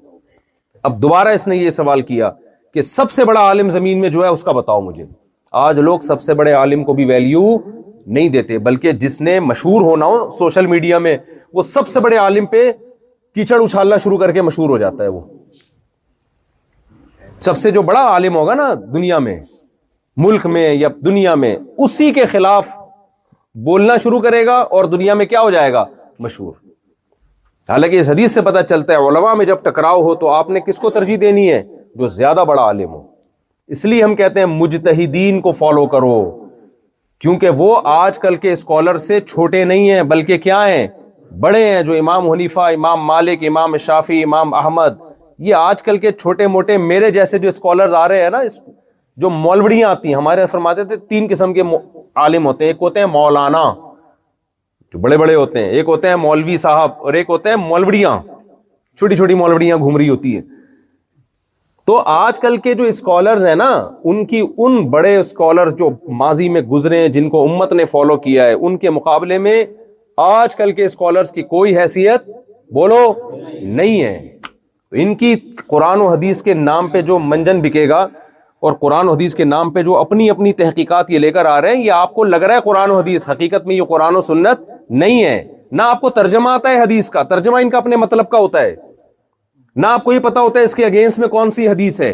[0.89, 2.29] اب دوبارہ اس نے یہ سوال کیا
[2.73, 5.05] کہ سب سے بڑا عالم زمین میں جو ہے اس کا بتاؤ مجھے
[5.65, 7.41] آج لوگ سب سے بڑے عالم کو بھی ویلیو
[8.07, 11.17] نہیں دیتے بلکہ جس نے مشہور ہونا ہو سوشل میڈیا میں
[11.53, 12.71] وہ سب سے بڑے عالم پہ
[13.35, 15.21] کیچڑ اچھالنا شروع کر کے مشہور ہو جاتا ہے وہ
[17.45, 19.37] سب سے جو بڑا عالم ہوگا نا دنیا میں
[20.17, 22.67] ملک میں یا دنیا میں اسی کے خلاف
[23.65, 25.84] بولنا شروع کرے گا اور دنیا میں کیا ہو جائے گا
[26.19, 26.54] مشہور
[27.69, 30.60] حالانکہ اس حدیث سے پتہ چلتا ہے علماء میں جب ٹکراؤ ہو تو آپ نے
[30.65, 31.62] کس کو ترجیح دینی ہے
[32.00, 33.02] جو زیادہ بڑا عالم ہو
[33.76, 36.13] اس لیے ہم کہتے ہیں مجتہدین کو فالو کرو
[37.21, 40.88] کیونکہ وہ آج کل کے اسکالر سے چھوٹے نہیں ہیں بلکہ کیا ہیں
[41.39, 45.02] بڑے ہیں جو امام حنیفہ امام مالک امام شافی امام احمد
[45.47, 48.60] یہ آج کل کے چھوٹے موٹے میرے جیسے جو اسکالرز آ رہے ہیں نا اس
[49.19, 51.62] جو مولوڑیاں آتی ہیں ہمارے فرماتے تھے تین قسم کے
[52.26, 53.63] عالم ہوتے ہیں ایک ہوتے ہیں مولانا
[54.93, 58.17] جو بڑے بڑے ہوتے ہیں ایک ہوتے ہیں مولوی صاحب اور ایک ہوتے ہیں مولوڑیاں
[59.00, 60.41] چھوٹی چھوٹی مولوڑیاں گھوم رہی ہوتی ہیں
[61.86, 63.69] تو آج کل کے جو اسکالرز ہیں نا
[64.12, 68.43] ان کی ان بڑے اسکالرز جو ماضی میں گزرے جن کو امت نے فالو کیا
[68.47, 69.63] ہے ان کے مقابلے میں
[70.26, 72.28] آج کل کے اسکالرس کی کوئی حیثیت
[72.74, 73.00] بولو
[73.62, 74.17] نہیں ہے
[75.02, 75.36] ان کی
[75.67, 78.06] قرآن و حدیث کے نام پہ جو منجن بکے گا
[78.67, 81.60] اور قرآن و حدیث کے نام پہ جو اپنی اپنی تحقیقات یہ لے کر آ
[81.62, 84.15] رہے ہیں یہ آپ کو لگ رہا ہے قرآن و حدیث حقیقت میں یہ قرآن
[84.15, 84.60] و سنت
[85.04, 85.41] نہیں ہے
[85.78, 88.62] نہ آپ کو ترجمہ آتا ہے حدیث کا کا ترجمہ ان اپنے مطلب کا ہوتا
[88.62, 88.76] ہے
[89.82, 92.12] نہ آپ کو یہ پتا ہوتا ہے اس کے اگینسٹ میں کون سی حدیث ہے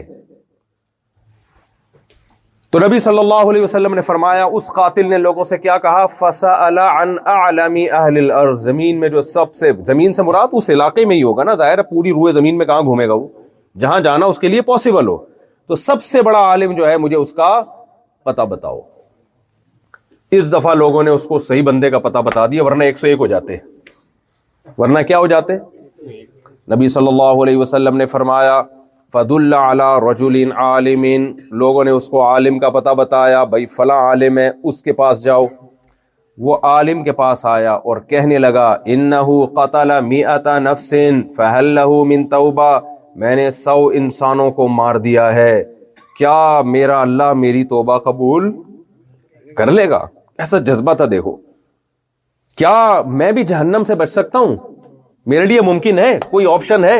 [2.71, 6.05] تو نبی صلی اللہ علیہ وسلم نے فرمایا اس قاتل نے لوگوں سے کیا کہا
[6.19, 6.69] فسا
[8.63, 11.81] زمین میں جو سب سے زمین سے مراد اس علاقے میں ہی ہوگا نا ظاہر
[11.95, 13.27] پوری روئے زمین میں کہاں گھومے گا وہ
[13.79, 15.17] جہاں جانا اس کے لیے پاسبل ہو
[15.67, 17.47] تو سب سے بڑا عالم جو ہے مجھے اس کا
[18.25, 18.79] پتا بتاؤ
[20.37, 23.07] اس دفعہ لوگوں نے اس کو صحیح بندے کا پتا بتا دیا ورنہ ایک سو
[23.07, 23.57] ایک ہو جاتے
[24.77, 25.57] ورنہ کیا ہو جاتے
[26.73, 28.61] نبی صلی اللہ علیہ وسلم نے فرمایا
[29.13, 34.37] فد اللہ عالم عالمین لوگوں نے اس کو عالم کا پتہ بتایا بھائی فلاں عالم
[34.37, 35.45] ہے اس کے پاس جاؤ
[36.47, 39.09] وہ عالم کے پاس آیا اور کہنے لگا ان
[42.29, 42.71] توبہ
[43.21, 45.51] میں نے سو انسانوں کو مار دیا ہے
[46.17, 46.33] کیا
[46.71, 48.51] میرا اللہ میری توبہ قبول
[49.57, 50.05] کر لے گا
[50.43, 51.35] ایسا جذبہ تھا دیکھو
[52.57, 52.75] کیا
[53.21, 54.55] میں بھی جہنم سے بچ سکتا ہوں
[55.33, 56.97] میرے لیے ممکن ہے کوئی آپشن ہے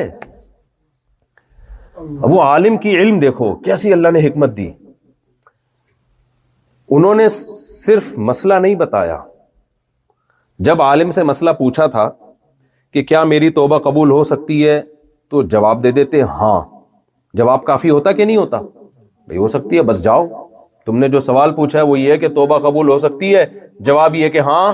[1.98, 4.70] اب وہ عالم کی علم دیکھو کیسی اللہ نے حکمت دی
[6.98, 9.20] انہوں نے صرف مسئلہ نہیں بتایا
[10.68, 12.10] جب عالم سے مسئلہ پوچھا تھا
[12.94, 14.82] کہ کیا میری توبہ قبول ہو سکتی ہے
[15.30, 16.60] تو جواب دے دیتے ہاں
[17.38, 20.26] جواب کافی ہوتا کہ نہیں ہوتا بھائی ہو سکتی ہے بس جاؤ
[20.86, 23.46] تم نے جو سوال پوچھا ہے وہ یہ ہے کہ توبہ قبول ہو سکتی ہے
[23.90, 24.72] جواب یہ کہ ہاں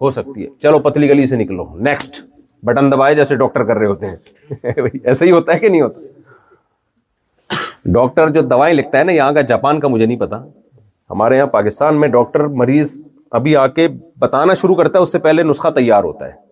[0.00, 2.22] ہو سکتی ہے چلو پتلی گلی سے نکلو نیکسٹ
[2.66, 6.00] بٹن دبائے جیسے ڈاکٹر کر رہے ہوتے ہیں ایسا ہی ہوتا ہے کہ نہیں ہوتا
[7.94, 10.42] ڈاکٹر جو دوائیں لکھتا ہے نا یہاں کا جاپان کا مجھے نہیں پتا
[11.10, 13.00] ہمارے یہاں پاکستان میں ڈاکٹر مریض
[13.40, 13.88] ابھی آ کے
[14.20, 16.44] بتانا شروع کرتا ہے اس سے پہلے نسخہ تیار ہوتا ہے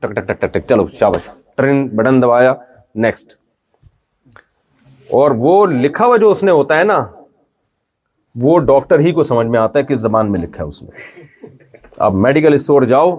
[0.00, 2.52] ٹک ٹک ٹک ٹک ٹک چلو شابش ٹرین بٹن دبایا
[3.04, 3.32] نیکسٹ
[5.20, 7.04] اور وہ لکھا ہوا جو اس نے ہوتا ہے نا
[8.42, 12.08] وہ ڈاکٹر ہی کو سمجھ میں آتا ہے کس زبان میں لکھا ہے اس نے
[12.22, 13.14] میڈیکل اسٹور جاؤ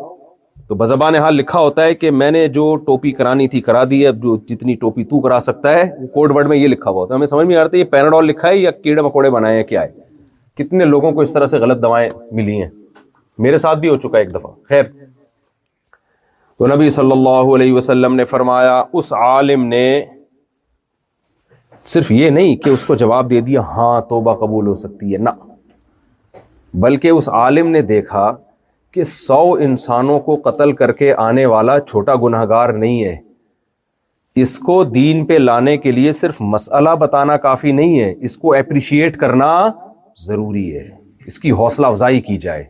[0.68, 4.06] تو بزبان حال لکھا ہوتا ہے کہ میں نے جو ٹوپی کرانی تھی کرا دی
[4.08, 7.14] اب جو جتنی ٹوپی تو کرا سکتا ہے کوڈ ورڈ میں یہ لکھا ہوا ہوتا
[7.14, 9.64] ہے ہمیں سمجھ میں آ رہا ہے پیناڈول لکھا ہے یا کیڑے مکوڑے بنائے ہیں
[9.70, 12.70] کیا ہے کتنے لوگوں کو اس طرح سے غلط دوائیں ملی ہیں
[13.44, 14.84] میرے ساتھ بھی ہو چکا ایک دفعہ خیر
[16.60, 19.84] تو نبی صلی اللہ علیہ وسلم نے فرمایا اس عالم نے
[21.92, 25.18] صرف یہ نہیں کہ اس کو جواب دے دیا ہاں توبہ قبول ہو سکتی ہے
[25.18, 25.30] نہ
[26.86, 28.32] بلکہ اس عالم نے دیکھا
[28.94, 33.16] کہ سو انسانوں کو قتل کر کے آنے والا چھوٹا گناہ گار نہیں ہے
[34.42, 38.54] اس کو دین پہ لانے کے لیے صرف مسئلہ بتانا کافی نہیں ہے اس کو
[38.56, 39.50] اپریشیٹ کرنا
[40.26, 40.88] ضروری ہے
[41.28, 42.64] اس کی حوصلہ افزائی کی جائے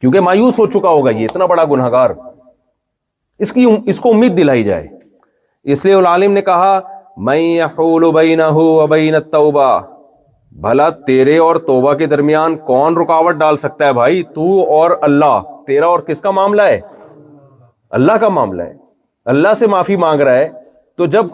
[0.00, 2.10] کیونکہ مایوس ہو چکا ہوگا یہ اتنا بڑا گناہ گار
[3.44, 4.86] اس کی اس کو امید دلائی جائے
[5.72, 6.80] اس لیے العالم نے کہا
[7.28, 9.68] میں توبا
[10.64, 14.48] بھلا تیرے اور توبہ کے درمیان کون رکاوٹ ڈال سکتا ہے بھائی تو
[14.80, 16.80] اور اللہ تیرا اور کس کا معاملہ ہے
[17.98, 18.72] اللہ کا معاملہ ہے
[19.34, 20.48] اللہ سے معافی مانگ رہا ہے
[20.98, 21.26] تو جب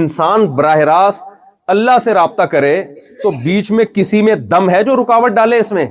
[0.00, 1.26] انسان براہ راست
[1.74, 2.76] اللہ سے رابطہ کرے
[3.22, 5.86] تو بیچ میں کسی میں دم ہے جو رکاوٹ ڈالے اس میں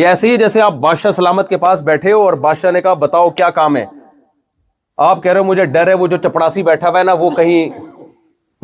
[0.00, 2.94] یہ ایسے ہی جیسے آپ بادشاہ سلامت کے پاس بیٹھے ہو اور بادشاہ نے کہا
[3.04, 3.84] بتاؤ کیا کام ہے
[5.06, 7.30] آپ کہہ رہے ہو مجھے ڈر ہے وہ جو چپڑاسی بیٹھا ہوا ہے نا وہ
[7.30, 7.70] کہیں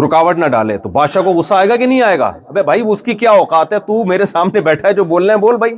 [0.04, 2.30] رکاوٹ نہ ڈالے تو بادشاہ کو غصہ آئے گا کہ نہیں آئے گا
[2.70, 4.24] بھائی اس کی کیا اوقات ہے تو میرے
[4.96, 5.74] جو بولنا ہے بول بھائی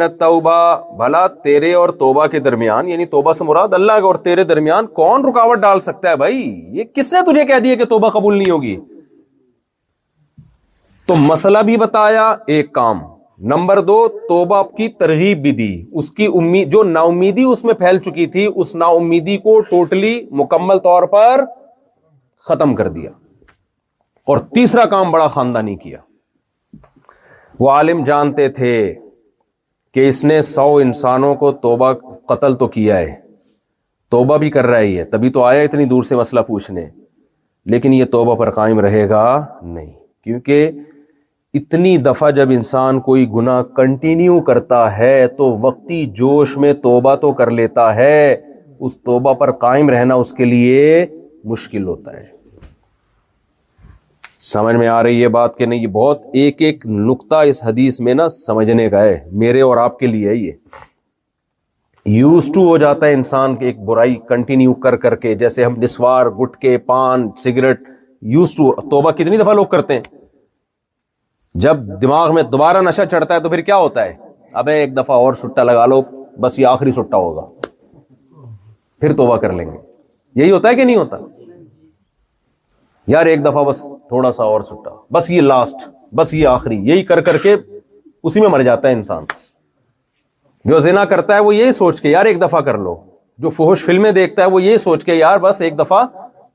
[0.00, 5.24] نہ تیرے اور توبہ کے درمیان یعنی توبہ سے مراد اللہ اور تیرے درمیان کون
[5.28, 6.42] رکاوٹ ڈال سکتا ہے بھائی
[6.78, 8.76] یہ کس نے تجھے کہہ دیا کہ توبہ قبول نہیں ہوگی
[11.06, 13.02] تو مسئلہ بھی بتایا ایک کام
[13.48, 13.96] نمبر دو
[14.28, 18.26] توبہ کی ترغیب بھی دی اس کی امید جو نا امیدی اس میں پھیل چکی
[18.32, 21.44] تھی اس نا امیدی کو ٹوٹلی مکمل طور پر
[22.48, 23.10] ختم کر دیا
[24.32, 25.98] اور تیسرا کام بڑا خاندانی کیا
[27.60, 28.74] وہ عالم جانتے تھے
[29.94, 31.92] کہ اس نے سو انسانوں کو توبہ
[32.28, 33.14] قتل تو کیا ہے
[34.10, 36.86] توبہ بھی کر رہا ہی ہے تبھی تو آیا اتنی دور سے مسئلہ پوچھنے
[37.72, 39.24] لیکن یہ توبہ پر قائم رہے گا
[39.62, 39.92] نہیں
[40.24, 40.70] کیونکہ
[41.58, 47.32] اتنی دفعہ جب انسان کوئی گناہ کنٹینیو کرتا ہے تو وقتی جوش میں توبہ تو
[47.40, 48.34] کر لیتا ہے
[48.88, 51.04] اس توبہ پر قائم رہنا اس کے لیے
[51.52, 52.24] مشکل ہوتا ہے
[54.50, 58.00] سمجھ میں آ رہی ہے بات کہ نہیں یہ بہت ایک ایک نقطہ اس حدیث
[58.08, 60.52] میں نا سمجھنے کا ہے میرے اور آپ کے لیے ہے یہ
[62.18, 65.74] یوز ٹو ہو جاتا ہے انسان کے ایک برائی کنٹینیو کر کر کے جیسے ہم
[65.82, 67.82] نسوار گٹکے پان سگریٹ
[68.36, 70.18] یوز ٹو توبہ کتنی دفعہ لوگ کرتے ہیں
[71.64, 74.12] جب دماغ میں دوبارہ نشہ چڑھتا ہے تو پھر کیا ہوتا ہے
[74.60, 76.00] ابے ایک دفعہ اور سٹا لگا لو
[76.40, 77.44] بس یہ آخری سٹا ہوگا
[79.00, 79.76] پھر توبہ کر لیں گے
[80.42, 81.16] یہی ہوتا ہے کہ نہیں ہوتا
[83.12, 87.02] یار ایک دفعہ بس تھوڑا سا اور سٹا بس یہ لاسٹ بس یہ آخری یہی
[87.04, 87.54] کر کر کے
[88.24, 89.24] اسی میں مر جاتا ہے انسان
[90.68, 92.94] جو زنا کرتا ہے وہ یہی سوچ کے یار ایک دفعہ کر لو
[93.42, 96.04] جو فہوش فلمیں دیکھتا ہے وہ یہی سوچ کے یار بس ایک دفعہ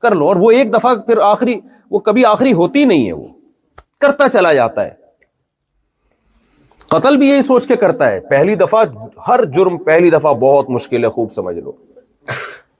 [0.02, 3.26] کر لو اور وہ ایک دفعہ پھر آخری وہ کبھی آخری ہوتی نہیں ہے وہ
[4.00, 4.90] کرتا چلا جاتا ہے
[6.90, 8.84] قتل بھی یہی سوچ کے کرتا ہے پہلی دفعہ
[9.28, 11.72] ہر جرم پہلی دفعہ بہت مشکل ہے خوب سمجھ لو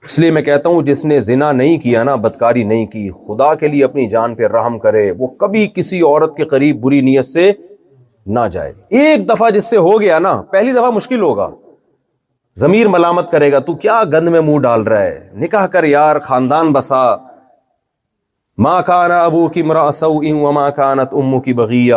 [0.09, 3.55] اس لیے میں کہتا ہوں جس نے زنا نہیں کیا نا بدکاری نہیں کی خدا
[3.62, 7.24] کے لیے اپنی جان پہ رحم کرے وہ کبھی کسی عورت کے قریب بری نیت
[7.24, 7.50] سے
[8.37, 11.48] نہ جائے ایک دفعہ جس سے ہو گیا نا پہلی دفعہ مشکل ہوگا
[12.61, 16.18] ضمیر ملامت کرے گا تو کیا گند میں منہ ڈال رہا ہے نکاح کر یار
[16.29, 17.00] خاندان بسا
[18.64, 21.95] ماں کانا ابو کی مراسو کی بغیہ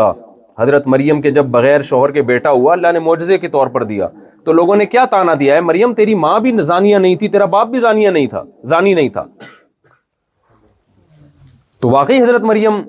[0.60, 3.84] حضرت مریم کے جب بغیر شوہر کے بیٹا ہوا اللہ نے معجزے کے طور پر
[3.91, 4.08] دیا
[4.45, 7.45] تو لوگوں نے کیا تانا دیا ہے مریم تیری ماں بھی زانیہ نہیں تھی تیرا
[7.54, 9.08] باپ بھی زانیہ نہیں نہیں تھا تھا زانی
[11.82, 12.82] تو واقعی حضرت مریم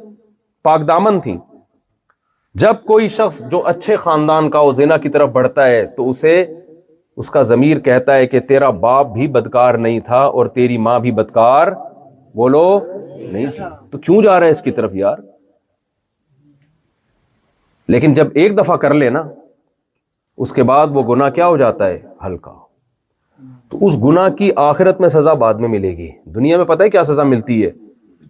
[0.64, 1.36] پاک دامن تھی
[2.62, 6.32] جب کوئی شخص جو اچھے خاندان کا زینا کی طرف بڑھتا ہے تو اسے
[7.22, 10.98] اس کا ضمیر کہتا ہے کہ تیرا باپ بھی بدکار نہیں تھا اور تیری ماں
[11.06, 11.72] بھی بدکار
[12.36, 12.64] بولو
[13.28, 15.18] نہیں کی ہاں۔ تو کیوں جا رہے ہیں اس کی طرف یار
[17.94, 19.22] لیکن جب ایک دفعہ کر لے نا
[20.44, 22.52] اس کے بعد وہ گناہ کیا ہو جاتا ہے ہلکا
[23.70, 26.90] تو اس گناہ کی آخرت میں سزا بعد میں ملے گی دنیا میں پتہ ہے
[26.90, 27.70] کیا سزا ملتی ہے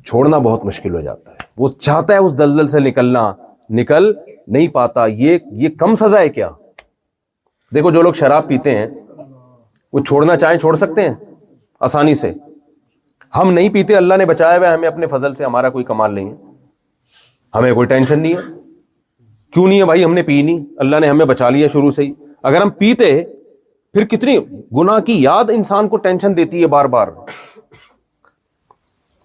[0.07, 3.33] چھوڑنا بہت مشکل ہو جاتا ہے وہ چاہتا ہے اس دلدل سے نکلنا
[3.79, 4.13] نکل
[4.55, 6.49] نہیں پاتا یہ یہ کم سزا ہے کیا
[7.75, 8.87] دیکھو جو لوگ شراب پیتے ہیں
[9.93, 11.15] وہ چھوڑنا چاہیں چھوڑ سکتے ہیں
[11.89, 12.33] آسانی سے
[13.37, 16.31] ہم نہیں پیتے اللہ نے بچایا ہوا ہمیں اپنے فضل سے ہمارا کوئی کمال نہیں
[16.31, 16.37] ہے
[17.55, 18.41] ہمیں کوئی ٹینشن نہیں ہے
[19.53, 22.03] کیوں نہیں ہے بھائی ہم نے پی نہیں اللہ نے ہمیں بچا لیا شروع سے
[22.05, 22.13] ہی
[22.51, 23.13] اگر ہم پیتے
[23.95, 24.37] پھر کتنی
[24.77, 27.09] گناہ کی یاد انسان کو ٹینشن دیتی ہے بار بار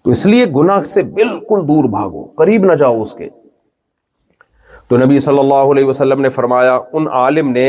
[0.04, 3.28] تو اس لیے گناہ سے بالکل دور بھاگو قریب نہ جاؤ اس کے
[4.88, 7.66] تو نبی صلی اللہ علیہ وسلم نے فرمایا ان عالم نے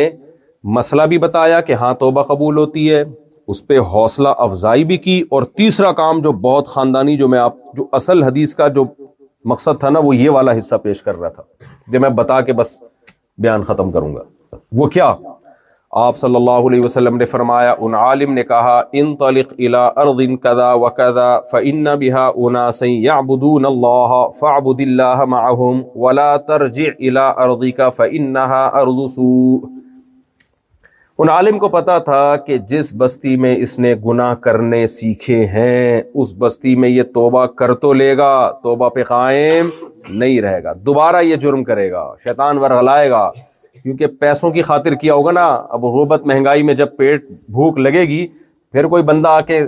[0.75, 3.03] مسئلہ بھی بتایا کہ ہاں توبہ قبول ہوتی ہے
[3.51, 7.55] اس پہ حوصلہ افزائی بھی کی اور تیسرا کام جو بہت خاندانی جو میں آپ
[7.55, 8.67] جو جو اصل حدیث کا
[9.49, 11.43] مقصد تھا نا وہ یہ والا حصہ پیش کر رہا تھا
[11.91, 12.77] جو میں بتا کے بس
[13.41, 14.23] بیان ختم کروں گا
[14.77, 15.13] وہ کیا
[15.99, 19.85] آپ صلی اللہ علیہ وسلم نے فرمایا ان عالم نے کہا ان طلق الى الا
[20.01, 21.37] ارد ان کدا
[24.41, 29.76] فاعبد الله معهم ولا ترجع الى ارضك فإنها ارض سوء
[31.23, 36.01] ان عالم کو پتا تھا کہ جس بستی میں اس نے گنا کرنے سیکھے ہیں
[36.23, 38.27] اس بستی میں یہ توبہ کر تو لے گا
[38.63, 39.69] توبہ پہ قائم
[40.09, 42.71] نہیں رہے گا دوبارہ یہ جرم کرے گا شیطان ور
[43.09, 43.29] گا
[43.81, 47.25] کیونکہ پیسوں کی خاطر کیا ہوگا نا اب غربت مہنگائی میں جب پیٹ
[47.57, 48.25] بھوک لگے گی
[48.71, 49.59] پھر کوئی بندہ آ کے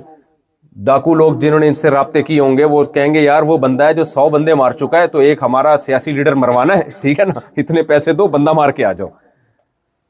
[0.85, 3.57] ڈاکو لوگ جنہوں نے ان سے رابطے کیے ہوں گے وہ کہیں گے یار وہ
[3.65, 6.89] بندہ ہے جو سو بندے مار چکا ہے تو ایک ہمارا سیاسی لیڈر مروانا ہے
[7.01, 9.07] ٹھیک ہے نا اتنے پیسے دو بندہ مار کے آ جاؤ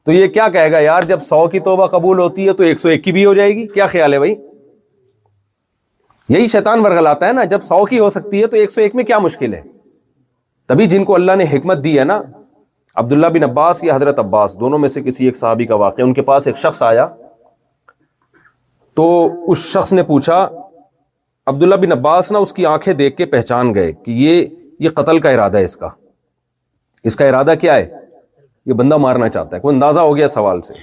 [0.04, 2.78] تو یہ کیا کہے گا یار جب سو کی توبہ قبول ہوتی ہے تو ایک
[2.80, 4.34] سو ایک کی بھی ہو جائے گی کیا خیال ہے بھائی
[6.34, 8.80] یہی شیطان برغل آتا ہے نا جب سو کی ہو سکتی ہے تو ایک سو
[8.80, 9.60] ایک میں کیا مشکل ہے
[10.68, 12.20] تبھی جن کو اللہ نے حکمت دی ہے نا
[13.02, 16.12] عبداللہ بن عباس یا حضرت عباس دونوں میں سے کسی ایک صحابی کا واقعہ ان
[16.14, 17.06] کے پاس ایک شخص آیا
[18.96, 19.06] تو
[19.52, 20.38] اس شخص نے پوچھا
[21.50, 24.44] عبداللہ بن عباس نا اس کی آنکھیں دیکھ کے پہچان گئے کہ یہ
[24.84, 25.88] یہ قتل کا ارادہ ہے اس کا
[27.10, 27.86] اس کا ارادہ کیا ہے
[28.66, 30.74] یہ بندہ مارنا چاہتا ہے کوئی اندازہ ہو گیا سوال سے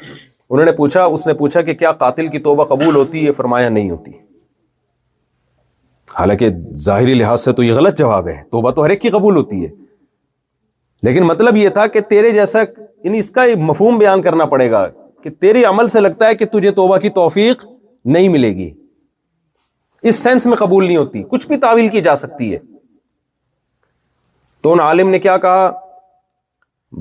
[0.49, 3.69] انہوں نے پوچھا اس نے پوچھا کہ کیا قاتل کی توبہ قبول ہوتی ہے فرمایا
[3.69, 4.11] نہیں ہوتی
[6.19, 6.49] حالانکہ
[6.85, 9.63] ظاہری لحاظ سے تو یہ غلط جواب ہے توبہ تو ہر ایک کی قبول ہوتی
[9.63, 9.69] ہے
[11.07, 12.59] لیکن مطلب یہ تھا کہ تیرے جیسا
[13.03, 14.87] یعنی اس کا مفہوم بیان کرنا پڑے گا
[15.23, 17.65] کہ تیرے عمل سے لگتا ہے کہ تجھے توبہ کی توفیق
[18.15, 18.71] نہیں ملے گی
[20.09, 22.57] اس سینس میں قبول نہیں ہوتی کچھ بھی تعویل کی جا سکتی ہے
[24.61, 25.69] تو ان عالم نے کیا کہا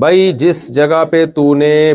[0.01, 1.93] بھائی جس جگہ پہ تو نے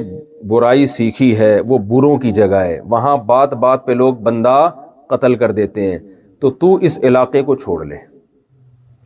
[0.50, 4.70] برائی سیکھی ہے وہ بروں کی جگہ ہے وہاں بات بات پہ لوگ بندہ
[5.10, 5.98] قتل کر دیتے ہیں
[6.42, 7.96] تو تو اس علاقے کو چھوڑ لے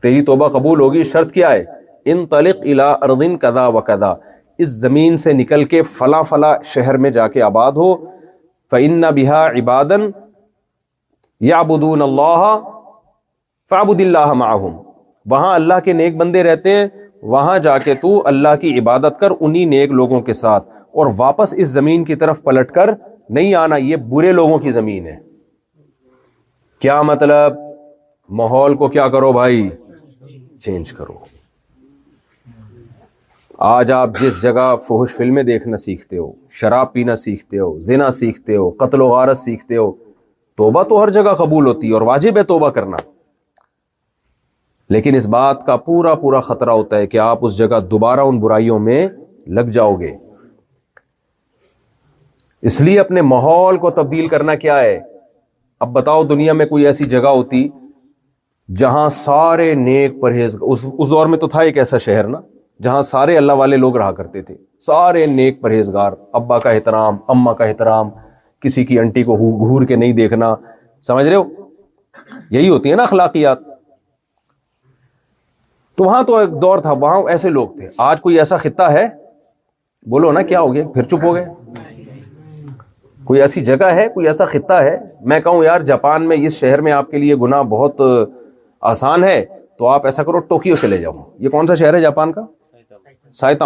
[0.02, 1.64] تیری توبہ قبول ہوگی شرط کیا ہے
[2.12, 4.14] ان تلق الا اردن کدا و کدا
[4.64, 7.94] اس زمین سے نکل کے فلاں فلاں شہر میں جا کے آباد ہو
[8.72, 10.10] فن بحا عبادن
[11.50, 12.44] یا بدون اللہ
[13.70, 14.78] فابود اللہ معاہم
[15.32, 16.88] وہاں اللہ کے نیک بندے رہتے ہیں
[17.32, 20.68] وہاں جا کے تو اللہ کی عبادت کر انہی نیک لوگوں کے ساتھ
[21.02, 22.90] اور واپس اس زمین کی طرف پلٹ کر
[23.36, 25.16] نہیں آنا یہ برے لوگوں کی زمین ہے
[26.82, 27.56] کیا مطلب
[28.40, 29.70] ماحول کو کیا کرو بھائی
[30.66, 31.14] چینج کرو
[33.74, 38.56] آج آپ جس جگہ فہش فلمیں دیکھنا سیکھتے ہو شراب پینا سیکھتے ہو زنا سیکھتے
[38.56, 39.92] ہو قتل و غارت سیکھتے ہو
[40.58, 42.96] توبہ تو ہر جگہ قبول ہوتی ہے اور واجب ہے توبہ کرنا
[44.94, 48.40] لیکن اس بات کا پورا پورا خطرہ ہوتا ہے کہ آپ اس جگہ دوبارہ ان
[48.40, 49.06] برائیوں میں
[49.60, 50.12] لگ جاؤ گے
[52.70, 55.00] اس لیے اپنے ماحول کو تبدیل کرنا کیا ہے
[55.86, 57.68] اب بتاؤ دنیا میں کوئی ایسی جگہ ہوتی
[58.78, 62.40] جہاں سارے نیک پرہیز اس اس دور میں تو تھا ایک ایسا شہر نا
[62.84, 64.56] جہاں سارے اللہ والے لوگ رہا کرتے تھے
[64.88, 68.10] سارے نیک پرہیزگار ابا کا احترام اما کا احترام
[68.62, 69.36] کسی کی انٹی کو
[69.68, 70.56] گھور کے نہیں دیکھنا
[71.08, 71.44] سمجھ رہے ہو
[72.52, 73.60] یہی ہوتی ہے نا اخلاقیات
[75.98, 79.08] تو وہاں تو ایک دور تھا وہاں ایسے لوگ تھے آج کوئی ایسا خطہ ہے
[80.12, 81.46] بولو نا کیا ہو گیا پھر چپ ہو گئے
[83.26, 84.98] کوئی ایسی جگہ ہے کوئی ایسا خطہ ہے
[85.32, 88.02] میں کہوں یار جاپان میں اس شہر میں آپ کے لیے گنا بہت
[88.92, 89.44] آسان ہے
[89.78, 91.14] تو آپ ایسا کرو ٹوکیو چلے جاؤ
[91.46, 92.42] یہ کون سا شہر ہے جاپان کا
[93.42, 93.66] سائتا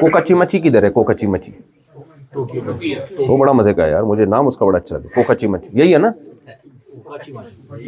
[0.00, 1.52] کوکچی مچی مچھی کدھر ہے کوکچی مچھی
[3.28, 5.92] وہ بڑا مزے کا یار مجھے نام اس کا بڑا اچھا لگا کوکچی مچھی یہی
[5.94, 6.10] ہے نا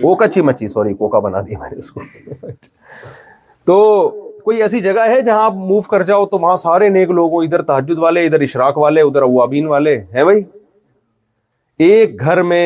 [0.02, 2.00] کوکچی مچھی سوری کوکا بنا دیا میں نے اس کو
[3.66, 3.80] تو
[4.44, 7.62] کوئی ایسی جگہ ہے جہاں آپ موو کر جاؤ تو وہاں سارے نیک لوگ ادھر
[7.62, 10.42] تحجد والے ادھر اشراق والے ادھر اوابین والے ہیں بھائی
[11.88, 12.64] ایک گھر میں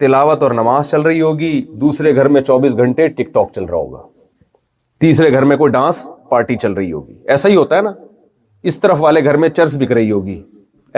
[0.00, 3.76] تلاوت اور نماز چل رہی ہوگی دوسرے گھر میں چوبیس گھنٹے ٹک ٹاک چل رہا
[3.78, 4.02] ہوگا
[5.00, 7.92] تیسرے گھر میں کوئی ڈانس پارٹی چل رہی ہوگی ایسا ہی ہوتا ہے نا
[8.70, 10.42] اس طرف والے گھر میں چرچ بک رہی ہوگی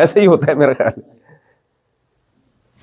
[0.03, 1.01] ایسا ہی ہوتا ہے میرا خیال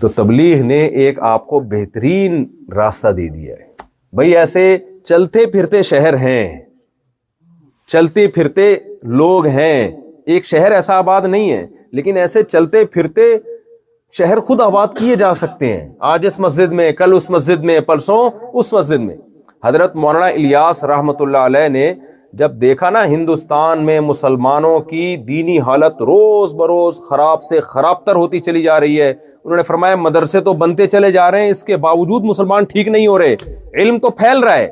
[0.02, 3.68] تو تبلیغ نے ایک آپ کو بہترین راستہ دے دیا ہے
[4.16, 4.66] بھائی ایسے
[5.10, 6.44] چلتے پھرتے شہر ہیں
[7.92, 8.64] چلتے پھرتے
[9.22, 9.82] لوگ ہیں
[10.34, 11.66] ایک شہر ایسا آباد نہیں ہے
[11.98, 13.24] لیکن ایسے چلتے پھرتے
[14.18, 17.80] شہر خود آباد کیے جا سکتے ہیں آج اس مسجد میں کل اس مسجد میں
[17.90, 18.18] پرسوں
[18.62, 19.16] اس مسجد میں
[19.66, 21.94] حضرت مولانا الیاس رحمۃ اللہ علیہ نے
[22.40, 28.16] جب دیکھا نا ہندوستان میں مسلمانوں کی دینی حالت روز بروز خراب سے خراب تر
[28.22, 31.50] ہوتی چلی جا رہی ہے انہوں نے فرمایا مدرسے تو بنتے چلے جا رہے ہیں
[31.50, 33.36] اس کے باوجود مسلمان ٹھیک نہیں ہو رہے
[33.82, 34.70] علم تو پھیل رہا ہے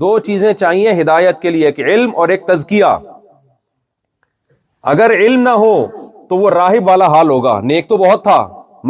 [0.00, 2.90] دو چیزیں چاہیے ہدایت کے لیے ایک علم اور ایک تزکیہ
[4.92, 5.72] اگر علم نہ ہو
[6.28, 8.36] تو وہ راہب والا حال ہوگا نیک تو بہت تھا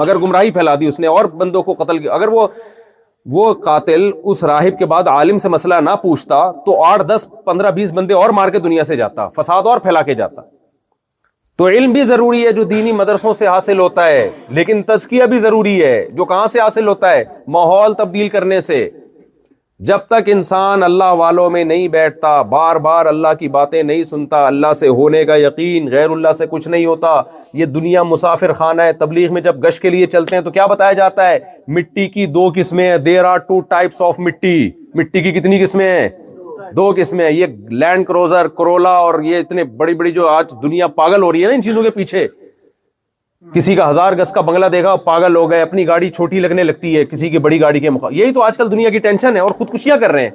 [0.01, 2.47] مگر گمراہی پھیلا دی اس اس نے اور بندوں کو قتل کیا اگر وہ
[3.37, 4.05] وہ قاتل
[4.51, 6.37] راہب کے بعد عالم سے مسئلہ نہ پوچھتا
[6.67, 10.03] تو آٹھ دس پندرہ بیس بندے اور مار کے دنیا سے جاتا فساد اور پھیلا
[10.11, 10.43] کے جاتا
[11.61, 14.23] تو علم بھی ضروری ہے جو دینی مدرسوں سے حاصل ہوتا ہے
[14.61, 17.25] لیکن تزکیہ بھی ضروری ہے جو کہاں سے حاصل ہوتا ہے
[17.59, 18.81] ماحول تبدیل کرنے سے
[19.89, 24.47] جب تک انسان اللہ والوں میں نہیں بیٹھتا بار بار اللہ کی باتیں نہیں سنتا
[24.47, 27.13] اللہ سے ہونے کا یقین غیر اللہ سے کچھ نہیں ہوتا
[27.59, 30.67] یہ دنیا مسافر خانہ ہے تبلیغ میں جب گش کے لیے چلتے ہیں تو کیا
[30.73, 31.39] بتایا جاتا ہے
[31.77, 34.71] مٹی کی دو قسمیں ہیں there are two types of مٹی
[35.01, 36.09] مٹی کی کتنی قسمیں ہیں
[36.77, 37.47] دو قسمیں ہیں یہ
[37.85, 41.49] لینڈ کروزر کرولا اور یہ اتنے بڑی بڑی جو آج دنیا پاگل ہو رہی ہے
[41.49, 42.27] نا ان چیزوں کے پیچھے
[43.55, 46.97] کسی کا ہزار گز کا بنگلہ دیکھا پاگل ہو گئے اپنی گاڑی چھوٹی لگنے لگتی
[46.97, 49.41] ہے کسی کی بڑی گاڑی کے مقابلے یہی تو آج کل دنیا کی ٹینشن ہے
[49.41, 50.31] اور خودکشیاں کر رہے ہیں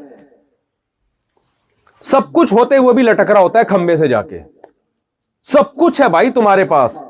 [2.12, 4.39] سب کچھ ہوتے ہوئے بھی لٹک رہا ہوتا ہے کھمبے سے جا کے
[5.51, 7.03] سب کچھ ہے بھائی تمہارے پاس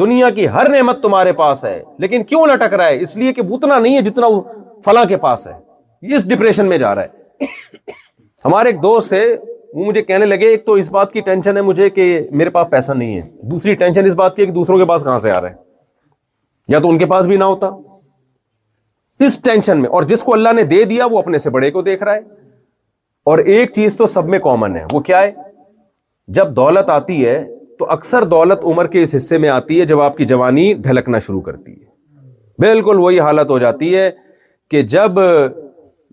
[0.00, 3.40] دنیا کی ہر نعمت تمہارے پاس ہے لیکن کیوں لٹک رہا ہے اس لیے کہ
[3.50, 4.40] اتنا نہیں ہے جتنا وہ
[4.84, 7.46] فلاں کے پاس ہے اس ڈپریشن میں جا رہا ہے
[8.44, 9.24] ہمارے ایک دوست ہے
[9.78, 12.04] وہ مجھے کہنے لگے ایک تو اس بات کی ٹینشن ہے مجھے کہ
[12.40, 15.02] میرے پاس پیسہ نہیں ہے دوسری ٹینشن اس بات کی ہے کہ دوسروں کے پاس
[15.04, 15.54] کہاں سے آ رہا ہے
[16.72, 17.68] یا تو ان کے پاس بھی نہ ہوتا
[19.26, 21.82] اس ٹینشن میں اور جس کو اللہ نے دے دیا وہ اپنے سے بڑے کو
[21.88, 22.20] دیکھ رہا ہے
[23.30, 25.30] اور ایک چیز تو سب میں کامن ہے وہ کیا ہے
[26.38, 27.36] جب دولت آتی ہے
[27.78, 31.18] تو اکثر دولت عمر کے اس حصے میں آتی ہے جب آپ کی جوانی دھلکنا
[31.26, 34.10] شروع کرتی ہے بالکل وہی حالت ہو جاتی ہے
[34.70, 35.18] کہ جب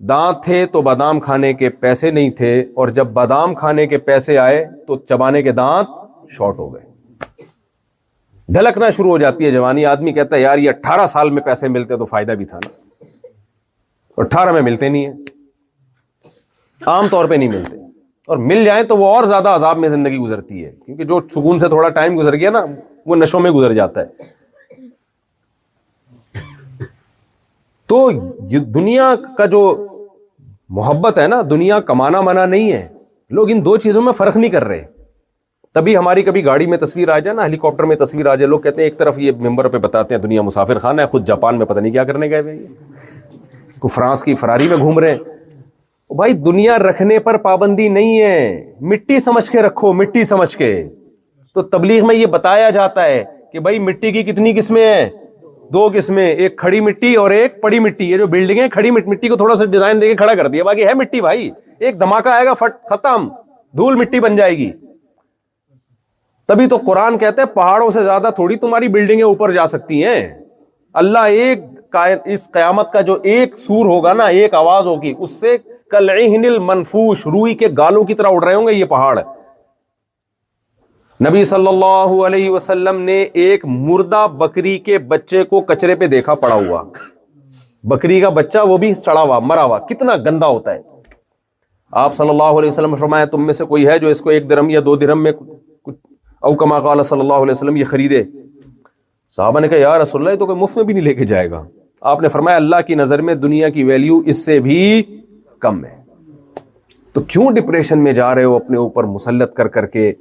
[0.09, 4.37] دانت تھے تو بادام کھانے کے پیسے نہیں تھے اور جب بادام کھانے کے پیسے
[4.37, 6.81] آئے تو چبانے کے دانت شارٹ ہو گئے
[8.53, 11.67] دھلکنا شروع ہو جاتی ہے جوانی آدمی کہتا ہے یار یہ اٹھارہ سال میں پیسے
[11.69, 12.69] ملتے تو فائدہ بھی تھا نا
[14.21, 15.13] اٹھارہ میں ملتے نہیں ہیں
[16.87, 17.77] عام طور پہ نہیں ملتے
[18.27, 21.59] اور مل جائیں تو وہ اور زیادہ عذاب میں زندگی گزرتی ہے کیونکہ جو سکون
[21.59, 22.65] سے تھوڑا ٹائم گزر گیا نا
[23.05, 24.27] وہ نشوں میں گزر جاتا ہے
[27.89, 28.09] تو
[28.75, 29.61] دنیا کا جو
[30.75, 32.87] محبت ہے نا دنیا کمانا منع نہیں ہے
[33.37, 34.83] لوگ ان دو چیزوں میں فرق نہیں کر رہے
[35.73, 38.47] تبھی ہماری کبھی گاڑی میں تصویر آ جائے نا ہیلی کاپٹر میں تصویر آ جائے
[38.49, 41.25] لوگ کہتے ہیں ایک طرف یہ ممبر پہ بتاتے ہیں دنیا مسافر خان ہے خود
[41.27, 46.13] جاپان میں پتہ نہیں کیا کرنے گئے بھائی فرانس کی فراری میں گھوم رہے ہیں
[46.17, 50.69] بھائی دنیا رکھنے پر پابندی نہیں ہے مٹی سمجھ کے رکھو مٹی سمجھ کے
[51.55, 53.23] تو تبلیغ میں یہ بتایا جاتا ہے
[53.53, 55.09] کہ بھائی مٹی کی کتنی قسمیں ہیں
[55.73, 58.67] دو قسمیں ایک کھڑی مٹی اور ایک پڑی مٹی یہ جو بلڈنگ ہے
[60.63, 61.49] باقی ہے مٹی بھائی
[61.79, 62.53] ایک دھماکہ آئے گا
[62.91, 63.27] ختم
[63.77, 64.71] دھول مٹی بن جائے گی
[66.47, 70.27] تبھی تو قرآن کہتے ہیں پہاڑوں سے زیادہ تھوڑی تمہاری بلڈنگیں اوپر جا سکتی ہیں
[71.03, 71.59] اللہ ایک
[72.33, 75.57] اس قیامت کا جو ایک سور ہوگا نا ایک آواز ہوگی اس سے
[75.91, 76.09] کل
[76.67, 79.19] منفوش روئی کے گالوں کی طرح اڑ رہے ہوں گے یہ پہاڑ
[81.23, 86.33] نبی صلی اللہ علیہ وسلم نے ایک مردہ بکری کے بچے کو کچرے پہ دیکھا
[86.43, 86.81] پڑا ہوا
[87.91, 90.81] بکری کا بچہ وہ بھی سڑا ہوا مرا ہوا کتنا گندا ہوتا ہے
[92.01, 94.49] آپ صلی اللہ علیہ وسلم فرمایا تم میں سے کوئی ہے جو اس کو ایک
[94.49, 95.31] درم یا دو درم میں
[96.51, 98.23] اوکما قال صلی اللہ علیہ وسلم یہ خریدے
[99.37, 101.63] صاحبہ نے کہا یار تو کوئی مفت میں بھی نہیں لے کے جائے گا
[102.13, 104.79] آپ نے فرمایا اللہ کی نظر میں دنیا کی ویلیو اس سے بھی
[105.67, 105.95] کم ہے
[107.13, 110.11] تو کیوں ڈپریشن میں جا رہے ہو اپنے اوپر مسلط کر کر کے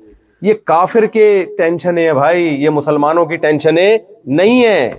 [0.46, 1.24] یہ کافر کے
[1.58, 3.74] ٹینشن ہے بھائی یہ مسلمانوں کی ٹینشن
[4.38, 4.90] نہیں ہے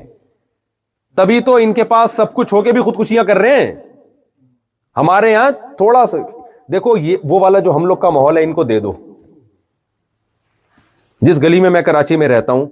[1.18, 3.74] تبھی تو ان کے پاس سب کچھ ہو کے بھی خودکشیاں کر رہے ہیں
[4.98, 6.18] ہمارے یہاں تھوڑا سا
[6.72, 8.94] دیکھو یہ وہ والا جو ہم لوگ کا ماحول ہے ان کو دے دو
[11.28, 12.66] جس گلی میں میں کراچی میں رہتا ہوں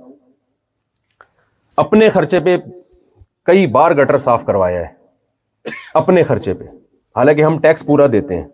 [1.85, 2.55] اپنے خرچے پہ
[3.51, 5.69] کئی بار گٹر صاف کروایا ہے
[6.03, 6.65] اپنے خرچے پہ
[7.15, 8.47] حالانکہ ہم ٹیکس پورا دیتے ہیں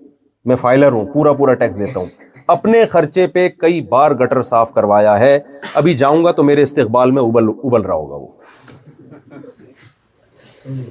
[0.47, 2.05] میں فائلر ہوں پورا پورا ٹیکس دیتا ہوں
[2.53, 5.37] اپنے خرچے پہ کئی بار گٹر صاف کروایا ہے
[5.81, 8.27] ابھی جاؤں گا تو میرے استقبال میں ابل ابل رہا ہوگا وہ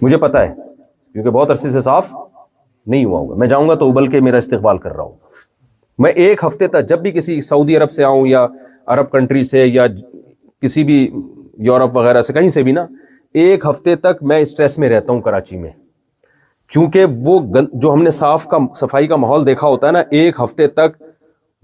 [0.03, 3.89] مجھے پتا ہے کیونکہ بہت عرصے سے صاف نہیں ہوا ہوگا میں جاؤں گا تو
[3.91, 5.17] ابل کے میرا استقبال کر رہا ہوں
[6.05, 8.47] میں ایک ہفتے تک جب بھی کسی سعودی عرب سے آؤں یا
[8.95, 9.87] عرب کنٹری سے یا
[10.63, 10.99] کسی بھی
[11.71, 12.87] یورپ وغیرہ سے کہیں سے بھی نا
[13.45, 15.71] ایک ہفتے تک میں اسٹریس میں رہتا ہوں کراچی میں
[16.73, 17.39] کیونکہ وہ
[17.73, 20.97] جو ہم نے صاف کا صفائی کا ماحول دیکھا ہوتا ہے نا ایک ہفتے تک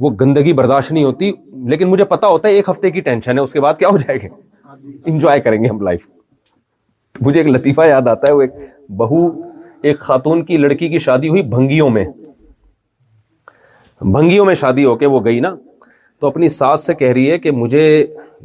[0.01, 1.31] وہ گندگی برداشت نہیں ہوتی
[1.73, 3.97] لیکن مجھے پتا ہوتا ہے ایک ہفتے کی ٹینشن ہے اس کے بعد کیا ہو
[4.05, 4.35] جائے گا
[5.11, 6.07] انجوائے کریں گے ہم لائف
[7.27, 8.51] مجھے ایک لطیفہ یاد آتا ہے وہ ایک
[8.97, 9.27] بہو
[9.91, 12.05] ایک خاتون کی لڑکی کی شادی ہوئی بھنگیوں میں
[14.13, 15.55] بھنگیوں میں شادی ہو کے وہ گئی نا
[16.21, 17.85] تو اپنی ساس سے کہہ رہی ہے کہ مجھے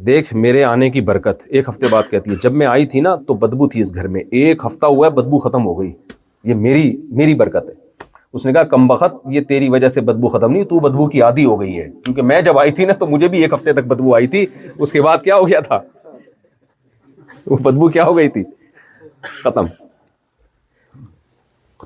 [0.06, 3.14] دیکھ میرے آنے کی برکت ایک ہفتے بعد کہتی ہے جب میں آئی تھی نا
[3.26, 5.92] تو بدبو تھی اس گھر میں ایک ہفتہ ہوا ہے بدبو ختم ہو گئی
[6.48, 6.84] یہ میری
[7.20, 8.06] میری برکت ہے
[8.38, 11.58] اس نے کہا یہ تیری وجہ سے بدبو ختم نہیں تو بدبو کی عادی ہو
[11.60, 14.14] گئی ہے کیونکہ میں جب آئی تھی نا تو مجھے بھی ایک ہفتے تک بدبو
[14.14, 14.44] آئی تھی
[14.86, 15.78] اس کے بعد کیا ہو گیا تھا
[17.52, 18.42] وہ بدبو کیا ہو گئی تھی
[19.44, 19.70] ختم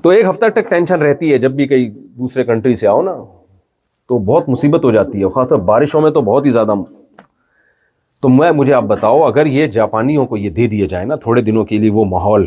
[0.05, 1.89] تو ایک ہفتہ تک ٹینشن رہتی ہے جب بھی کئی
[2.23, 3.15] دوسرے کنٹری سے آؤ نا
[4.11, 6.73] تو بہت مصیبت ہو جاتی ہے خاص طور بارشوں میں تو بہت ہی زیادہ
[8.23, 11.41] تو میں مجھے آپ بتاؤ اگر یہ جاپانیوں کو یہ دے دیے جائے نا تھوڑے
[11.49, 12.45] دنوں کے لیے وہ ماحول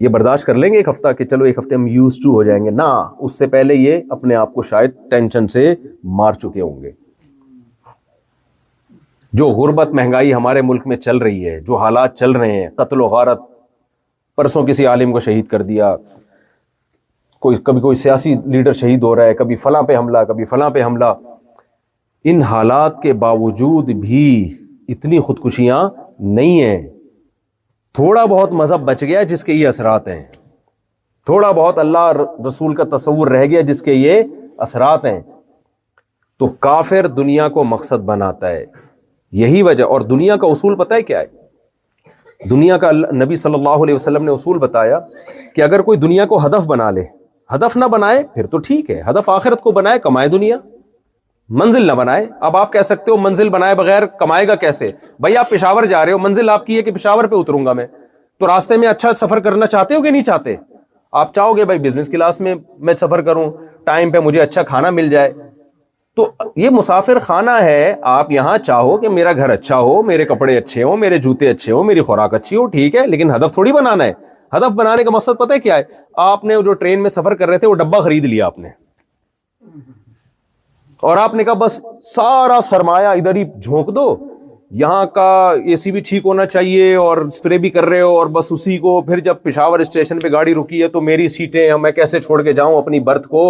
[0.00, 2.42] یہ برداشت کر لیں گے ایک ہفتہ کہ چلو ایک ہفتے ہم یوز ٹو ہو
[2.42, 2.82] جائیں گے نہ
[3.24, 5.74] اس سے پہلے یہ اپنے آپ کو شاید ٹینشن سے
[6.20, 6.90] مار چکے ہوں گے
[9.40, 13.00] جو غربت مہنگائی ہمارے ملک میں چل رہی ہے جو حالات چل رہے ہیں قتل
[13.00, 13.40] و غارت
[14.36, 15.94] پرسوں کسی عالم کو شہید کر دیا
[17.46, 20.70] کوئی کبھی کوئی سیاسی لیڈر شہید ہو رہا ہے کبھی فلاں پہ حملہ کبھی فلاں
[20.70, 21.12] پہ حملہ
[22.30, 24.24] ان حالات کے باوجود بھی
[24.92, 25.88] اتنی خودکشیاں
[26.38, 26.80] نہیں ہیں
[27.94, 30.22] تھوڑا بہت مذہب بچ گیا جس کے یہ اثرات ہیں
[31.26, 32.10] تھوڑا بہت اللہ
[32.46, 34.20] رسول کا تصور رہ گیا جس کے یہ
[34.66, 35.20] اثرات ہیں
[36.38, 38.64] تو کافر دنیا کو مقصد بناتا ہے
[39.40, 42.90] یہی وجہ اور دنیا کا اصول پتہ ہے کیا ہے دنیا کا
[43.22, 44.98] نبی صلی اللہ علیہ وسلم نے اصول بتایا
[45.54, 47.04] کہ اگر کوئی دنیا کو ہدف بنا لے
[47.54, 50.56] ہدف نہ بنائے پھر تو ٹھیک ہے ہدف آخرت کو بنائے کمائے دنیا
[51.58, 54.88] منزل نہ بنائے اب آپ کہہ سکتے ہو منزل بنائے بغیر کمائے گا کیسے
[55.20, 57.72] بھائی آپ پشاور جا رہے ہو منزل آپ کی ہے کہ پشاور پہ اتروں گا
[57.80, 57.86] میں
[58.40, 60.54] تو راستے میں اچھا سفر کرنا چاہتے ہو کہ نہیں چاہتے
[61.22, 62.54] آپ چاہو گے بھائی بزنس کلاس میں
[62.90, 63.50] میں سفر کروں
[63.86, 65.32] ٹائم پہ مجھے اچھا کھانا مل جائے
[66.16, 70.56] تو یہ مسافر خانہ ہے آپ یہاں چاہو کہ میرا گھر اچھا ہو میرے کپڑے
[70.58, 73.72] اچھے ہوں میرے جوتے اچھے ہوں میری خوراک اچھی ہو ٹھیک ہے لیکن ہدف تھوڑی
[73.72, 74.12] بنانا ہے
[74.56, 75.82] ہدف بنانے کا مقصد پتہ ہے کیا ہے
[76.28, 78.68] آپ نے جو ٹرین میں سفر کر رہے تھے وہ ڈبہ خرید لیا آپ نے
[81.08, 81.80] اور آپ نے کہا بس
[82.14, 84.04] سارا سرمایہ ادھر ہی جھونک دو
[84.80, 85.28] یہاں کا
[85.64, 88.76] اے سی بھی ٹھیک ہونا چاہیے اور اسپرے بھی کر رہے ہو اور بس اسی
[88.78, 92.40] کو پھر جب پشاور اسٹیشن پہ گاڑی رکی ہے تو میری سیٹیں میں کیسے چھوڑ
[92.44, 93.42] کے جاؤں اپنی برتھ کو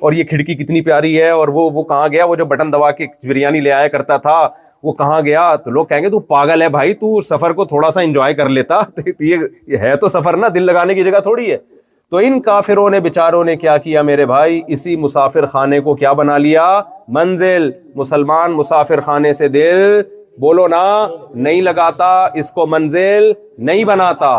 [0.00, 3.06] اور یہ کھڑکی کتنی پیاری ہے اور وہ کہاں گیا وہ جو بٹن دبا کے
[3.28, 4.38] بریانی لے آیا کرتا تھا
[4.84, 7.90] وہ کہاں گیا تو لوگ کہیں گے تو پاگل ہے بھائی تو سفر کو تھوڑا
[7.90, 8.80] سا انجوائے کر لیتا
[9.20, 11.56] یہ ہے تو سفر نا دل لگانے کی جگہ تھوڑی ہے
[12.10, 16.12] تو ان کافروں نے بیچاروں نے کیا کیا میرے بھائی اسی مسافر خانے کو کیا
[16.20, 16.64] بنا لیا
[17.16, 20.00] منزل مسلمان مسافر خانے سے دل
[20.40, 20.82] بولو نا
[21.46, 22.10] نہیں لگاتا
[22.42, 23.30] اس کو منزل
[23.68, 24.30] نہیں بناتا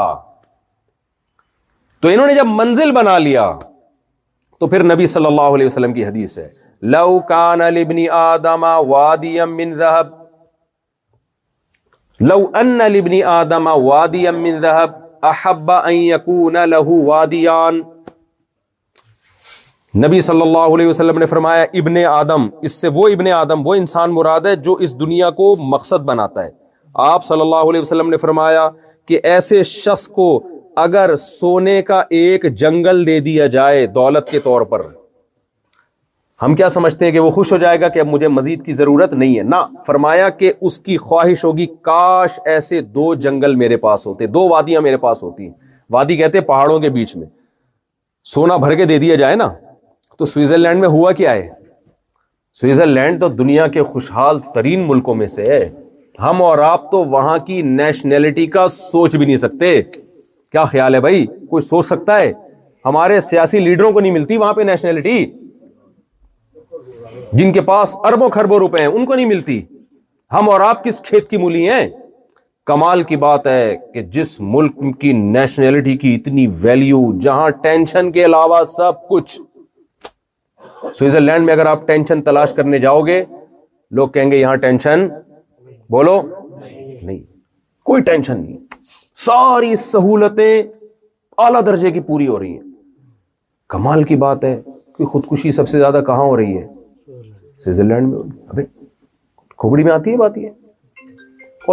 [2.01, 3.51] تو انہوں نے جب منزل بنا لیا
[4.59, 6.47] تو پھر نبی صلی اللہ علیہ وسلم کی حدیث ہے
[6.93, 10.13] لو کان لبنی آدم وادی من ذہب
[12.29, 17.79] لو ان لبنی آدم وادی من ذہب ان یکون لہو وادیان
[20.05, 23.75] نبی صلی اللہ علیہ وسلم نے فرمایا ابن آدم اس سے وہ ابن آدم وہ
[23.75, 26.49] انسان مراد ہے جو اس دنیا کو مقصد بناتا ہے
[27.13, 28.69] آپ صلی اللہ علیہ وسلم نے فرمایا
[29.07, 30.29] کہ ایسے شخص کو
[30.83, 34.81] اگر سونے کا ایک جنگل دے دیا جائے دولت کے طور پر
[36.41, 38.73] ہم کیا سمجھتے ہیں کہ وہ خوش ہو جائے گا کہ اب مجھے مزید کی
[38.73, 43.77] ضرورت نہیں ہے نہ فرمایا کہ اس کی خواہش ہوگی کاش ایسے دو جنگل میرے
[43.85, 45.53] پاس ہوتے دو وادیاں میرے پاس ہوتی ہیں
[45.93, 47.27] وادی کہتے ہیں پہاڑوں کے بیچ میں
[48.33, 49.47] سونا بھر کے دے دیا جائے نا
[50.19, 51.47] تو سوئٹزرلینڈ میں ہوا کیا ہے
[52.59, 55.67] سوئٹزرلینڈ تو دنیا کے خوشحال ترین ملکوں میں سے ہے
[56.23, 60.99] ہم اور آپ تو وہاں کی نیشنلٹی کا سوچ بھی نہیں سکتے کیا خیال ہے
[61.01, 62.31] بھائی کوئی سوچ سکتا ہے
[62.85, 65.25] ہمارے سیاسی لیڈروں کو نہیں ملتی وہاں پہ نیشنلٹی
[67.33, 69.61] جن کے پاس اربوں کھربوں روپے ہیں ان کو نہیں ملتی
[70.33, 71.87] ہم اور آپ کس کھیت کی مولی ہیں
[72.65, 78.25] کمال کی بات ہے کہ جس ملک کی نیشنلٹی کی اتنی ویلیو جہاں ٹینشن کے
[78.25, 79.39] علاوہ سب کچھ
[80.81, 83.23] سوئٹزرلینڈ لینڈ میں اگر آپ ٹینشن تلاش کرنے جاؤ گے
[83.99, 85.07] لوگ کہیں گے یہاں ٹینشن
[85.91, 86.19] بولو
[86.61, 87.19] نہیں
[87.85, 88.57] کوئی ٹینشن نہیں
[89.25, 90.61] ساری سہولتیں
[91.43, 92.61] اعلی درجے کی پوری ہو رہی ہیں
[93.69, 94.59] کمال کی بات ہے
[94.97, 96.65] کہ خودکشی سب سے زیادہ کہاں ہو رہی ہے
[97.63, 98.23] سوئٹزرلینڈ میں
[98.55, 98.63] میں
[99.59, 100.49] کھوپڑی آتی ہے بات یہ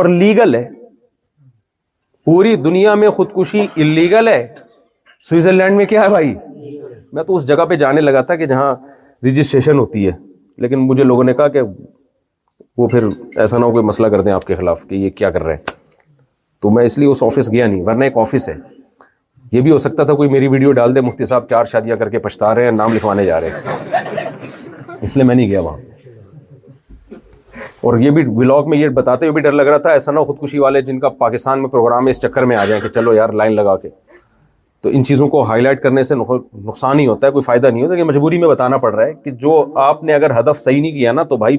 [0.01, 0.69] اور لیگل ہے
[2.25, 4.41] پوری دنیا میں خودکشی انلیگل ہے
[5.29, 6.35] سوئٹزرلینڈ میں کیا ہے بھائی
[7.19, 8.75] میں تو اس جگہ پہ جانے لگا تھا کہ جہاں
[9.27, 10.13] رجسٹریشن ہوتی ہے
[10.65, 11.61] لیکن مجھے لوگوں نے کہا کہ
[12.79, 13.05] وہ پھر
[13.43, 15.55] ایسا نہ ہو کوئی مسئلہ کر دیں آپ کے خلاف کہ یہ کیا کر رہے
[15.55, 15.73] ہیں
[16.63, 18.55] تو میں اس لیے اس آفس گیا نہیں ورنہ ایک آفس ہے
[19.53, 22.09] یہ بھی ہو سکتا تھا کوئی میری ویڈیو ڈال دے مفتی صاحب چار شادیاں کر
[22.11, 25.93] کے پچھتا رہے ہیں نام لکھوانے جا رہے ہیں اس لیے میں نہیں گیا وہاں
[27.89, 30.21] اور یہ بھی بلاگ میں یہ بتاتے ہوئے بھی ڈر لگ رہا تھا ایسا نہ
[30.27, 33.29] خودکشی والے جن کا پاکستان میں پروگرام اس چکر میں آ جائیں کہ چلو یار
[33.41, 33.89] لائن لگا کے
[34.83, 37.83] تو ان چیزوں کو ہائی لائٹ کرنے سے نقصان ہی ہوتا ہے کوئی فائدہ نہیں
[37.83, 40.81] ہوتا کہ مجبوری میں بتانا پڑ رہا ہے کہ جو آپ نے اگر ہدف صحیح
[40.81, 41.57] نہیں کیا نا تو بھائی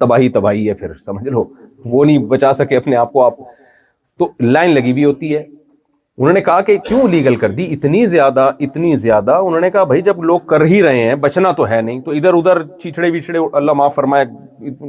[0.00, 1.44] تباہی تباہی ہے پھر سمجھ لو
[1.92, 3.36] وہ نہیں بچا سکے اپنے آپ کو آپ
[4.18, 5.42] تو لائن لگی ہوئی ہوتی ہے
[6.20, 9.82] انہوں نے کہا کہ کیوں لیگل کر دی اتنی زیادہ اتنی زیادہ انہوں نے کہا
[9.90, 13.10] بھائی جب لوگ کر ہی رہے ہیں بچنا تو ہے نہیں تو ادھر ادھر چیچڑے
[13.12, 14.24] ویچڑے اللہ معاف فرمائے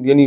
[0.09, 0.25] یعنی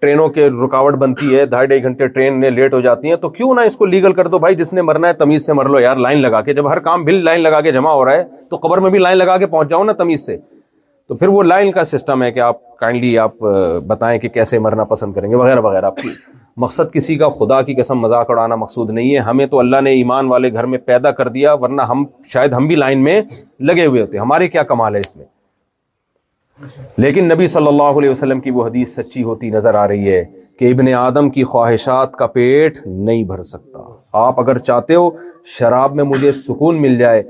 [0.00, 3.28] ٹرینوں کے رکاوٹ بنتی ہے ڈھائی ڈھائی گھنٹے ٹرین نے لیٹ ہو جاتی ہیں تو
[3.36, 5.68] کیوں نہ اس کو لیگل کر دو بھائی جس نے مرنا ہے تمیز سے مر
[5.74, 8.12] لو یار لائن لگا کے جب ہر کام بل لائن لگا کے جمع ہو رہا
[8.16, 10.36] ہے تو قبر میں بھی لائن لگا کے پہنچ جاؤ نا تمیز سے
[11.08, 13.30] تو پھر وہ لائن کا سسٹم ہے کہ آپ کائنڈلی آپ
[13.86, 16.08] بتائیں کہ کیسے مرنا پسند کریں گے وغیرہ وغیرہ آپ کی
[16.64, 19.90] مقصد کسی کا خدا کی قسم مذاق اڑانا مقصود نہیں ہے ہمیں تو اللہ نے
[19.96, 23.20] ایمان والے گھر میں پیدا کر دیا ورنہ ہم شاید ہم بھی لائن میں
[23.70, 25.24] لگے ہوئے ہوتے ہمارے کیا کمال ہے اس میں
[27.04, 30.24] لیکن نبی صلی اللہ علیہ وسلم کی وہ حدیث سچی ہوتی نظر آ رہی ہے
[30.58, 33.80] کہ ابن آدم کی خواہشات کا پیٹ نہیں بھر سکتا
[34.26, 35.08] آپ اگر چاہتے ہو
[35.58, 37.22] شراب میں مجھے سکون مل جائے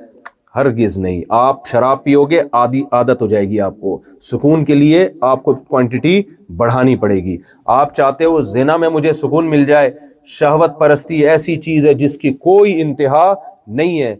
[0.55, 3.99] ہرگز نہیں آپ شراب پیو گے آدھی عادت ہو جائے گی آپ کو
[4.31, 6.21] سکون کے لیے آپ کو کوانٹٹی
[6.57, 7.37] بڑھانی پڑے گی
[7.81, 9.91] آپ چاہتے ہو زینا میں مجھے سکون مل جائے
[10.39, 13.33] شہوت پرستی ایسی چیز ہے جس کی کوئی انتہا
[13.81, 14.15] نہیں ہے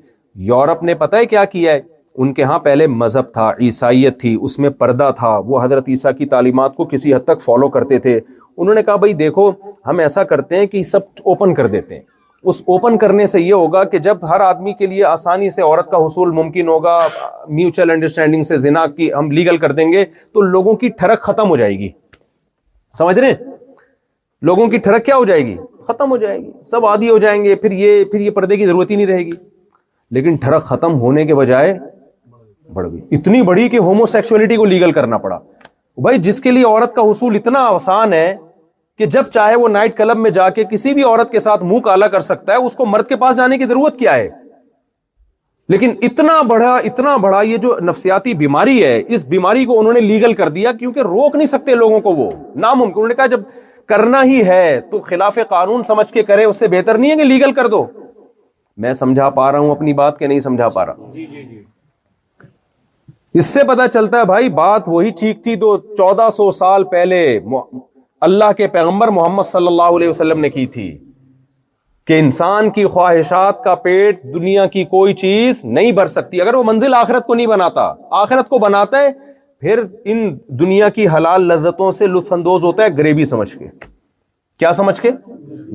[0.49, 1.81] یورپ نے پتہ ہے کیا کیا ہے
[2.17, 6.13] ان کے ہاں پہلے مذہب تھا عیسائیت تھی اس میں پردہ تھا وہ حضرت عیسیٰ
[6.19, 8.19] کی تعلیمات کو کسی حد تک فالو کرتے تھے
[8.57, 9.51] انہوں نے کہا بھائی دیکھو
[9.87, 12.03] ہم ایسا کرتے ہیں کہ سب اوپن کر دیتے ہیں
[12.51, 15.91] اس اوپن کرنے سے یہ ہوگا کہ جب ہر آدمی کے لیے آسانی سے عورت
[15.91, 16.99] کا حصول ممکن ہوگا
[17.59, 21.49] میوچل انڈرسٹینڈنگ سے زنا کی کی ہم لیگل کر دیں گے تو لوگوں ٹھڑک ختم
[21.51, 21.89] ہو جائے گی
[22.99, 23.55] سمجھ رہے ہیں
[24.49, 25.57] لوگوں کی ٹھڑک کیا ہو جائے گی
[25.89, 27.71] ختم ہو جائے گی سب عادی ہو جائیں گے پھر
[28.11, 29.31] پھر یہ یہ پردے کی ضرورت ہی نہیں رہے گی
[30.19, 31.75] لیکن ٹھڑک ختم ہونے کے بجائے
[32.75, 35.39] بڑھ گئی اتنی بڑی کہ ہومو سیکچولیٹی کو لیگل کرنا پڑا
[36.05, 38.33] بھائی جس کے لیے عورت کا حصول اتنا آسان ہے
[38.99, 41.79] کہ جب چاہے وہ نائٹ کلب میں جا کے کسی بھی عورت کے ساتھ منہ
[41.87, 44.29] کالا کر سکتا ہے اس کو مرد کے پاس جانے کی ضرورت کیا ہے
[45.73, 50.01] لیکن اتنا بڑا اتنا بڑا یہ جو نفسیاتی بیماری ہے اس بیماری کو انہوں نے
[50.01, 52.31] لیگل کر دیا کیونکہ روک نہیں سکتے لوگوں کو وہ
[52.65, 53.41] ناممکن انہوں نے کہا جب
[53.93, 57.25] کرنا ہی ہے تو خلاف قانون سمجھ کے کرے اس سے بہتر نہیں ہے کہ
[57.25, 57.85] لیگل کر دو
[58.85, 61.63] میں سمجھا پا رہا ہوں اپنی بات کہ نہیں سمجھا پا رہا جی، جی، جی۔
[63.41, 67.23] اس سے پتا چلتا ہے بھائی بات وہی ٹھیک تھی تو چودہ سو سال پہلے
[68.27, 70.91] اللہ کے پیغمبر محمد صلی اللہ علیہ وسلم نے کی تھی
[72.07, 76.63] کہ انسان کی خواہشات کا پیٹ دنیا کی کوئی چیز نہیں بھر سکتی اگر وہ
[76.67, 79.09] منزل آخرت کو نہیں بناتا آخرت کو بناتا ہے
[79.61, 79.81] پھر
[80.13, 80.19] ان
[80.61, 83.67] دنیا کی حلال لذتوں سے لطف اندوز ہوتا ہے گریبی سمجھ کے
[84.59, 85.11] کیا سمجھ کے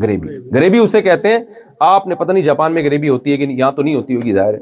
[0.01, 1.39] گریبی گریبی اسے کہتے ہیں
[1.87, 4.33] آپ نے پتہ نہیں جاپان میں گریبی ہوتی ہے کہ یہاں تو نہیں ہوتی ہوگی
[4.33, 4.59] ظاہر ہے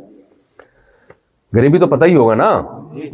[1.56, 2.48] گریبی تو پتہ ہی ہوگا نا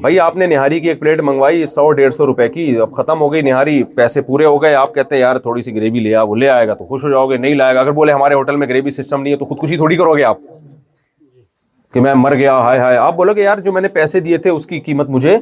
[0.02, 3.22] بھائی آپ نے نہاری کی ایک پلیٹ منگوائی سو ڈیڑھ سو روپے کی اب ختم
[3.22, 6.22] ہو گئی نہاری پیسے پورے ہو گئے آپ کہتے ہیں یار تھوڑی سی گریوی لیا
[6.24, 8.36] وہ لے آئے گا تو خوش ہو جاؤ گے نہیں لائے گا اگر بولے ہمارے
[8.36, 10.38] ہوٹل میں گریوی سسٹم نہیں ہے تو خودکشی تھوڑی کرو گے آپ
[11.94, 14.50] کہ میں مر گیا ہائے ہائے آپ بولو یار جو میں نے پیسے دیے تھے
[14.50, 15.38] اس کی قیمت مجھے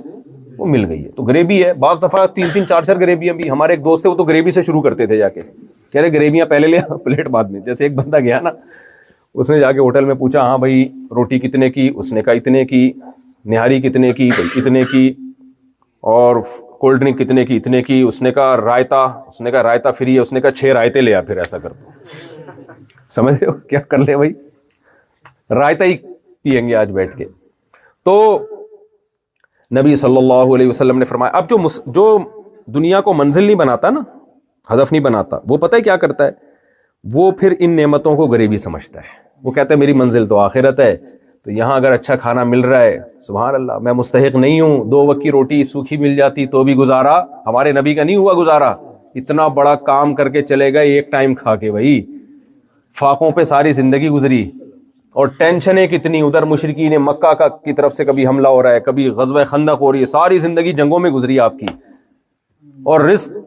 [0.57, 3.49] وہ مل گئی ہے تو گریوی ہے بعض دفعہ تین تین چار چار گریویاں بھی
[3.49, 5.39] ہمارے ایک دوست تھے وہ تو گریوی سے شروع کرتے تھے جا کے
[5.93, 8.49] کہہ رہے گریویاں پہلے لیا پلیٹ بعد میں جیسے ایک بندہ گیا نا
[9.39, 10.83] اس نے جا کے ہوٹل میں پوچھا ہاں بھائی
[11.15, 12.91] روٹی کتنے کی اس نے کہا اتنے کی
[13.53, 15.07] نہاری کتنے کی بھائی اتنے کی
[16.13, 16.35] اور
[16.79, 20.13] کولڈ ڈرنک کتنے کی اتنے کی اس نے کہا رائتا اس نے کہا رائتا فری
[20.15, 21.91] ہے اس نے کہا چھ رائتے لیا پھر ایسا کر دو
[23.17, 24.33] سمجھ رہے ہو کیا کر لے بھائی
[25.59, 25.97] رائتا ہی
[26.43, 27.25] پئیں گے آج بیٹھ کے
[28.05, 28.17] تو
[29.79, 31.57] نبی صلی اللہ علیہ وسلم نے فرمایا اب جو
[31.87, 32.07] جو
[32.73, 33.99] دنیا کو منزل نہیں بناتا نا
[34.73, 36.39] ہدف نہیں بناتا وہ پتہ ہے کیا کرتا ہے
[37.13, 40.95] وہ پھر ان نعمتوں کو غریبی سمجھتا ہے وہ کہتے میری منزل تو آخرت ہے
[41.43, 45.05] تو یہاں اگر اچھا کھانا مل رہا ہے سبحان اللہ میں مستحق نہیں ہوں دو
[45.05, 48.69] وقت کی روٹی سوکھی مل جاتی تو بھی گزارا ہمارے نبی کا نہیں ہوا گزارا
[49.21, 52.01] اتنا بڑا کام کر کے چلے گئے ایک ٹائم کھا کے بھائی
[52.99, 54.43] فاقوں پہ ساری زندگی گزری
[55.21, 58.73] اور ٹینشنیں کتنی ادھر مشرقی نے مکہ کا کی طرف سے کبھی حملہ ہو رہا
[58.73, 61.65] ہے کبھی غزب خندق ہو رہی ہے ساری زندگی جنگوں میں گزری آپ کی
[62.93, 63.37] اور رسک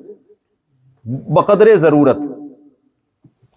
[1.37, 2.19] بقدر ضرورت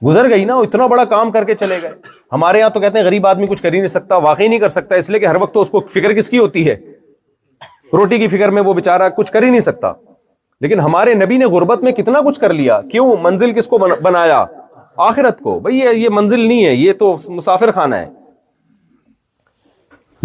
[0.05, 1.91] گزر گئی نا اتنا بڑا کام کر کے چلے گئے
[2.31, 4.69] ہمارے یہاں تو کہتے ہیں غریب آدمی کچھ کر ہی نہیں سکتا واقعی نہیں کر
[4.69, 6.75] سکتا اس لیے کہ ہر وقت تو اس کو فکر کس کی ہوتی ہے
[7.97, 9.91] روٹی کی فکر میں وہ بےچارا کچھ کر ہی نہیں سکتا
[10.61, 14.43] لیکن ہمارے نبی نے غربت میں کتنا کچھ کر لیا کیوں منزل کس کو بنایا
[15.07, 18.09] آخرت کو بھائی یہ منزل نہیں ہے یہ تو مسافر خانہ ہے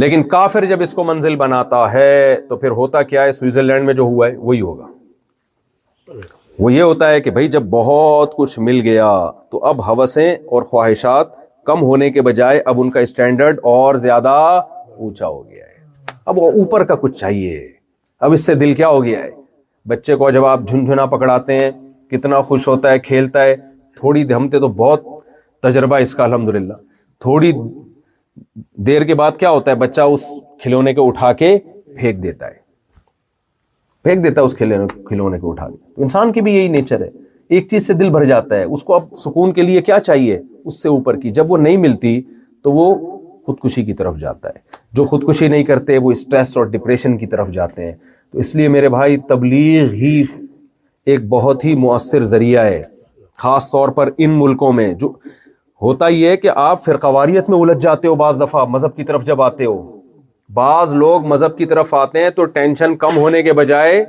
[0.03, 3.95] لیکن کافر جب اس کو منزل بناتا ہے تو پھر ہوتا کیا ہے سوئٹزرلینڈ میں
[3.95, 4.87] جو ہوا ہے وہی ہوگا
[6.61, 9.11] وہ یہ ہوتا ہے کہ بھائی جب بہت کچھ مل گیا
[9.51, 11.27] تو اب ہوسیں اور خواہشات
[11.67, 14.29] کم ہونے کے بجائے اب ان کا اسٹینڈرڈ اور زیادہ
[14.97, 17.59] اونچا ہو گیا ہے اب وہ اوپر کا کچھ چاہیے
[18.27, 19.31] اب اس سے دل کیا ہو گیا ہے
[19.89, 21.71] بچے کو جب آپ جھنجھنا پکڑاتے ہیں
[22.11, 23.57] کتنا خوش ہوتا ہے کھیلتا ہے
[24.01, 25.05] تھوڑی دیر ہمتے تو بہت
[25.63, 26.73] تجربہ اس کا الحمد للہ
[27.21, 27.53] تھوڑی
[28.87, 30.25] دیر کے بعد کیا ہوتا ہے بچہ اس
[30.63, 31.57] کھلونے کو اٹھا کے
[31.97, 32.61] پھینک دیتا ہے
[34.05, 37.09] پھینک دیتا ہے اس کھلونے کھلونے کو اٹھا تو انسان کی بھی یہی نیچر ہے
[37.57, 40.39] ایک چیز سے دل بھر جاتا ہے اس کو اب سکون کے لیے کیا چاہیے
[40.65, 42.21] اس سے اوپر کی جب وہ نہیں ملتی
[42.65, 42.95] تو وہ
[43.47, 47.51] خودکشی کی طرف جاتا ہے جو خودکشی نہیں کرتے وہ اسٹریس اور ڈپریشن کی طرف
[47.55, 47.93] جاتے ہیں
[48.33, 50.23] تو اس لیے میرے بھائی تبلیغ ہی
[51.13, 52.83] ایک بہت ہی مؤثر ذریعہ ہے
[53.43, 55.13] خاص طور پر ان ملکوں میں جو
[55.83, 59.25] ہوتا یہ ہے کہ آپ فرقواریت میں الجھ جاتے ہو بعض دفعہ مذہب کی طرف
[59.27, 59.81] جب آتے ہو
[60.55, 64.01] بعض لوگ مذہب کی طرف آتے ہیں تو ٹینشن کم ہونے کے بجائے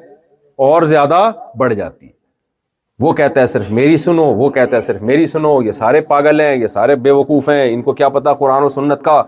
[0.70, 1.24] اور زیادہ
[1.58, 2.08] بڑھ جاتی
[3.02, 6.41] وہ کہتا ہے صرف میری سنو وہ کہتا ہے صرف میری سنو یہ سارے پاگل
[6.41, 9.22] ہیں یہ سارے بے وقوف ہیں ان کو کیا پتا قرآن و سنت کا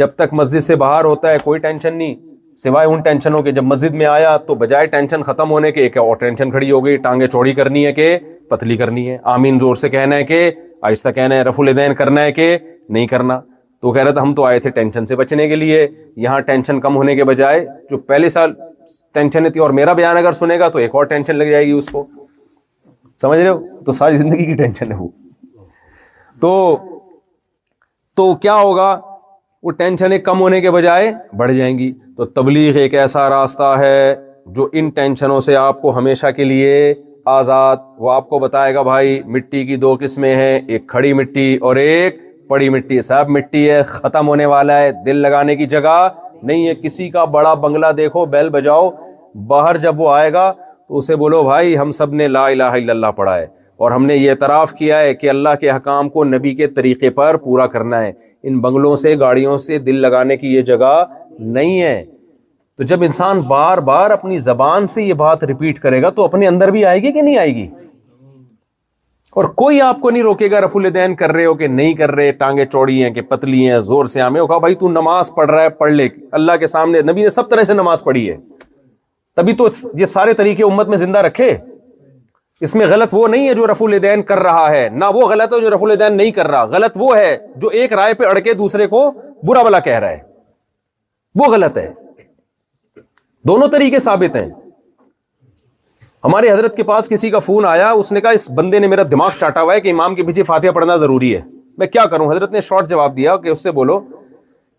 [0.00, 2.14] جب تک مسجد سے باہر ہوتا ہے کوئی ٹینشن نہیں
[2.62, 5.96] سوائے ان ٹینشنوں کے جب مسجد میں آیا تو بجائے ٹینشن ختم ہونے کے ایک
[5.98, 8.16] اور ٹینشن کھڑی ہو گئی ٹانگیں چوڑی کرنی ہے کہ
[8.50, 10.50] پتلی کرنی ہے آمین زور سے کہنا ہے کہ
[10.90, 12.56] آہستہ کہنا ہے رف الدین کرنا ہے کہ
[12.88, 13.40] نہیں کرنا
[13.86, 15.86] تو کہہ رہا تھا ہم تو آئے تھے ٹینشن سے بچنے کے لیے
[16.22, 18.52] یہاں ٹینشن کم ہونے کے بجائے جو پہلے سال
[19.14, 21.70] ٹینشن تھی اور میرا بیان اگر سنے گا تو ایک اور ٹینشن لگ جائے گی
[21.72, 22.04] اس کو
[23.22, 25.08] سمجھ رہے ہو تو ساری زندگی کی ٹینشن ہے وہ
[26.40, 26.50] تو
[28.16, 28.88] تو کیا ہوگا
[29.62, 34.14] وہ ٹینشن کم ہونے کے بجائے بڑھ جائیں گی تو تبلیغ ایک ایسا راستہ ہے
[34.56, 36.72] جو ان ٹینشنوں سے آپ کو ہمیشہ کے لیے
[37.38, 41.54] آزاد وہ آپ کو بتائے گا بھائی مٹی کی دو قسمیں ہیں ایک کھڑی مٹی
[41.68, 42.18] اور ایک
[42.48, 45.96] پڑی مٹی ہے صاحب مٹی ہے ختم ہونے والا ہے دل لگانے کی جگہ
[46.42, 48.88] نہیں ہے کسی کا بڑا بنگلہ دیکھو بیل بجاؤ
[49.48, 50.50] باہر جب وہ آئے گا
[50.88, 53.46] تو اسے بولو بھائی ہم سب نے لا الہ الا اللہ پڑھا ہے
[53.78, 57.10] اور ہم نے یہ اعتراف کیا ہے کہ اللہ کے حکام کو نبی کے طریقے
[57.18, 58.12] پر پورا کرنا ہے
[58.48, 60.92] ان بنگلوں سے گاڑیوں سے دل لگانے کی یہ جگہ
[61.38, 62.02] نہیں ہے
[62.78, 66.46] تو جب انسان بار بار اپنی زبان سے یہ بات ریپیٹ کرے گا تو اپنے
[66.46, 67.66] اندر بھی آئے گی کہ نہیں آئے گی
[69.36, 72.10] اور کوئی آپ کو نہیں روکے گا رف الدین کر رہے ہو کہ نہیں کر
[72.10, 75.50] رہے ٹانگیں چوڑی ہیں کہ پتلی ہیں زور سے ہو کہا بھائی تو نماز پڑھ
[75.50, 76.06] رہا ہے پڑھ لے
[76.38, 78.36] اللہ کے سامنے نبی نے سب طرح سے نماز پڑھی ہے
[79.56, 79.66] تو
[80.00, 81.56] یہ سارے طریقے امت میں زندہ رکھے
[82.66, 85.54] اس میں غلط وہ نہیں ہے جو رف الدین کر رہا ہے نہ وہ غلط
[85.54, 88.38] ہے جو رف الدین نہیں کر رہا غلط وہ ہے جو ایک رائے پہ اڑ
[88.48, 89.10] کے دوسرے کو
[89.48, 90.22] برا بلا کہہ رہا ہے
[91.40, 91.90] وہ غلط ہے
[93.52, 94.48] دونوں طریقے ثابت ہیں
[96.26, 99.02] ہمارے حضرت کے پاس کسی کا فون آیا اس نے کہا اس بندے نے میرا
[99.10, 101.40] دماغ چاٹا ہوا ہے کہ امام کے پیچھے فاتحہ پڑھنا ضروری ہے
[101.78, 103.98] میں کیا کروں حضرت نے شارٹ جواب دیا کہ اس سے بولو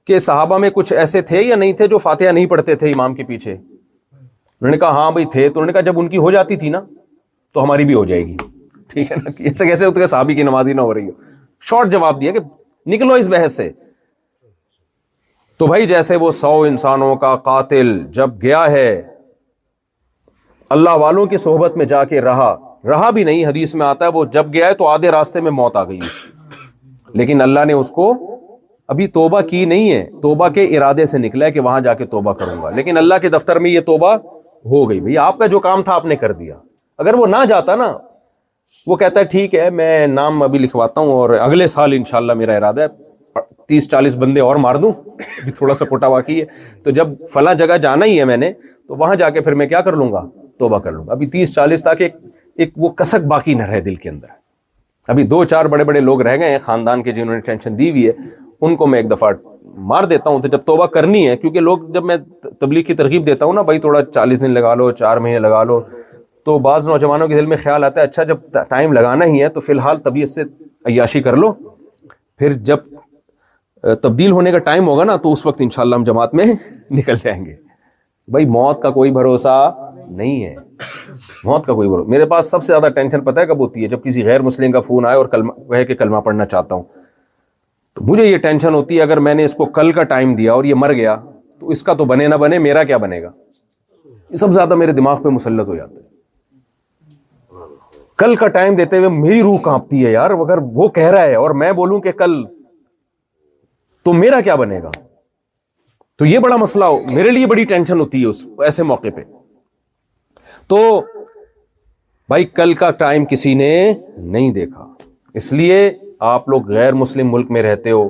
[0.07, 3.15] کہ صحابہ میں کچھ ایسے تھے یا نہیں تھے جو فاتحہ نہیں پڑھتے تھے امام
[3.15, 6.17] کے پیچھے انہوں نے کہا ہاں بھائی تھے تو انہوں نے کہا جب ان کی
[6.25, 6.81] ہو جاتی تھی نا
[7.53, 8.35] تو ہماری بھی ہو جائے گی
[8.93, 11.11] ٹھیک ہے نا سے کیسے صحابی کی نمازی نہ ہو رہی ہو
[11.69, 12.39] شارٹ جواب دیا کہ
[12.95, 13.71] نکلو اس بحث سے
[15.61, 18.89] تو بھائی جیسے وہ سو انسانوں کا قاتل جب گیا ہے
[20.75, 22.55] اللہ والوں کی صحبت میں جا کے رہا
[22.89, 25.51] رہا بھی نہیں حدیث میں آتا ہے وہ جب گیا ہے تو آدھے راستے میں
[25.51, 28.11] موت آ گئی اس کی لیکن اللہ نے اس کو
[28.93, 32.05] ابھی توبہ کی نہیں ہے توبہ کے ارادے سے نکلا ہے کہ وہاں جا کے
[32.15, 34.13] توبہ کروں گا لیکن اللہ کے دفتر میں یہ توبہ
[34.73, 36.55] ہو گئی آپ کا جو کام تھا آپ نے کر دیا
[37.03, 37.91] اگر وہ نہ جاتا نا
[38.87, 42.55] وہ کہتا ہے ٹھیک ہے میں نام ابھی لکھواتا ہوں اور اگلے سال انشاءاللہ میرا
[42.55, 44.91] ارادہ ہے تیس چالیس بندے اور مار دوں
[45.57, 46.45] تھوڑا سا پوٹا واقعی ہے
[46.83, 48.51] تو جب فلاں جگہ جانا ہی ہے میں نے
[48.87, 50.23] تو وہاں جا کے پھر میں کیا کر لوں گا
[50.59, 52.09] توبہ کر لوں گا ابھی تیس چالیس تاکہ
[52.63, 54.27] ایک وہ کسک باقی نہ رہے دل کے اندر
[55.13, 57.89] ابھی دو چار بڑے بڑے لوگ رہ گئے ہیں خاندان کے جنہوں نے ٹینشن دی
[57.89, 58.13] ہوئی ہے
[58.67, 59.31] ان کو میں ایک دفعہ
[59.91, 62.15] مار دیتا ہوں تو جب توبہ کرنی ہے کیونکہ لوگ جب میں
[62.59, 65.63] تبلیغ کی ترغیب دیتا ہوں نا بھائی تھوڑا چالیس دن لگا لو چار مہینے لگا
[65.71, 65.79] لو
[66.45, 68.37] تو بعض نوجوانوں کے دل میں خیال آتا ہے اچھا جب
[68.69, 70.43] ٹائم لگانا ہی ہے تو فی الحال طبیعت سے
[70.91, 71.51] عیاشی کر لو
[72.39, 72.87] پھر جب
[74.01, 76.45] تبدیل ہونے کا ٹائم ہوگا نا تو اس وقت انشاءاللہ ہم جماعت میں
[76.97, 77.55] نکل جائیں گے
[78.31, 79.55] بھائی موت کا کوئی بھروسہ
[80.07, 80.53] نہیں ہے
[81.43, 83.87] موت کا کوئی بھروسہ میرے پاس سب سے زیادہ ٹینشن پتہ ہے کب ہوتی ہے
[83.89, 86.83] جب کسی غیر مسلم کا فون آئے اور کلمہ کلمہ کہے کہ پڑھنا چاہتا ہوں
[87.95, 90.53] تو مجھے یہ ٹینشن ہوتی ہے اگر میں نے اس کو کل کا ٹائم دیا
[90.53, 91.15] اور یہ مر گیا
[91.59, 93.31] تو اس کا تو بنے نہ بنے میرا کیا بنے گا
[94.29, 96.05] یہ سب زیادہ میرے دماغ پہ مسلط ہو جاتا ہے
[98.17, 101.35] کل کا ٹائم دیتے ہوئے میری روح کانپتی ہے یار اگر وہ کہہ رہا ہے
[101.35, 102.43] اور میں بولوں کہ کل
[104.05, 104.89] تو میرا کیا بنے گا
[106.17, 109.21] تو یہ بڑا مسئلہ ہو میرے لیے بڑی ٹینشن ہوتی ہے اس ایسے موقع پہ
[110.71, 110.77] تو
[112.29, 113.69] بھائی کل کا ٹائم کسی نے
[114.17, 114.85] نہیں دیکھا
[115.41, 115.75] اس لیے
[116.33, 118.07] آپ لوگ غیر مسلم ملک میں رہتے ہو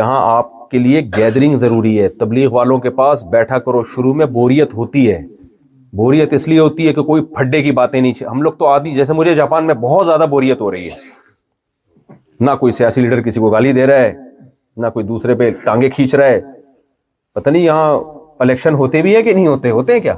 [0.00, 4.26] یہاں آپ کے لیے گیدرنگ ضروری ہے تبلیغ والوں کے پاس بیٹھا کرو شروع میں
[4.36, 5.20] بوریت ہوتی ہے
[6.02, 8.94] بوریت اس لیے ہوتی ہے کہ کوئی پھڈے کی باتیں نہیں ہم لوگ تو آدمی
[8.94, 10.96] جیسے مجھے جاپان میں بہت زیادہ بوریت ہو رہی ہے
[12.44, 14.12] نہ کوئی سیاسی لیڈر کسی کو گالی دے رہا ہے
[14.82, 16.40] نہ کوئی دوسرے پہ ٹانگے کھینچ رہا ہے
[17.38, 17.98] پتہ نہیں یہاں
[18.44, 20.14] الیکشن ہوتے بھی ہے کہ نہیں ہوتے ہوتے ہیں کیا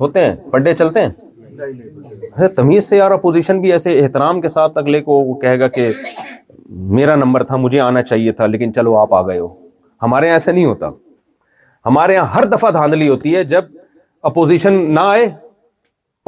[0.00, 1.68] ہوتے ہیں پڈے چلتے ہیں
[2.32, 5.68] اچھا، تمیز سے یار اپوزیشن بھی ایسے احترام کے ساتھ اگلے کو وہ کہے گا
[5.76, 5.88] کہ
[6.98, 9.48] میرا نمبر تھا مجھے آنا چاہیے تھا لیکن چلو آپ آ گئے ہو
[10.02, 10.90] ہمارے یہاں ایسے نہیں ہوتا
[11.86, 13.64] ہمارے یہاں ہر دفعہ دھاندلی ہوتی ہے جب
[14.30, 15.26] اپوزیشن نہ آئے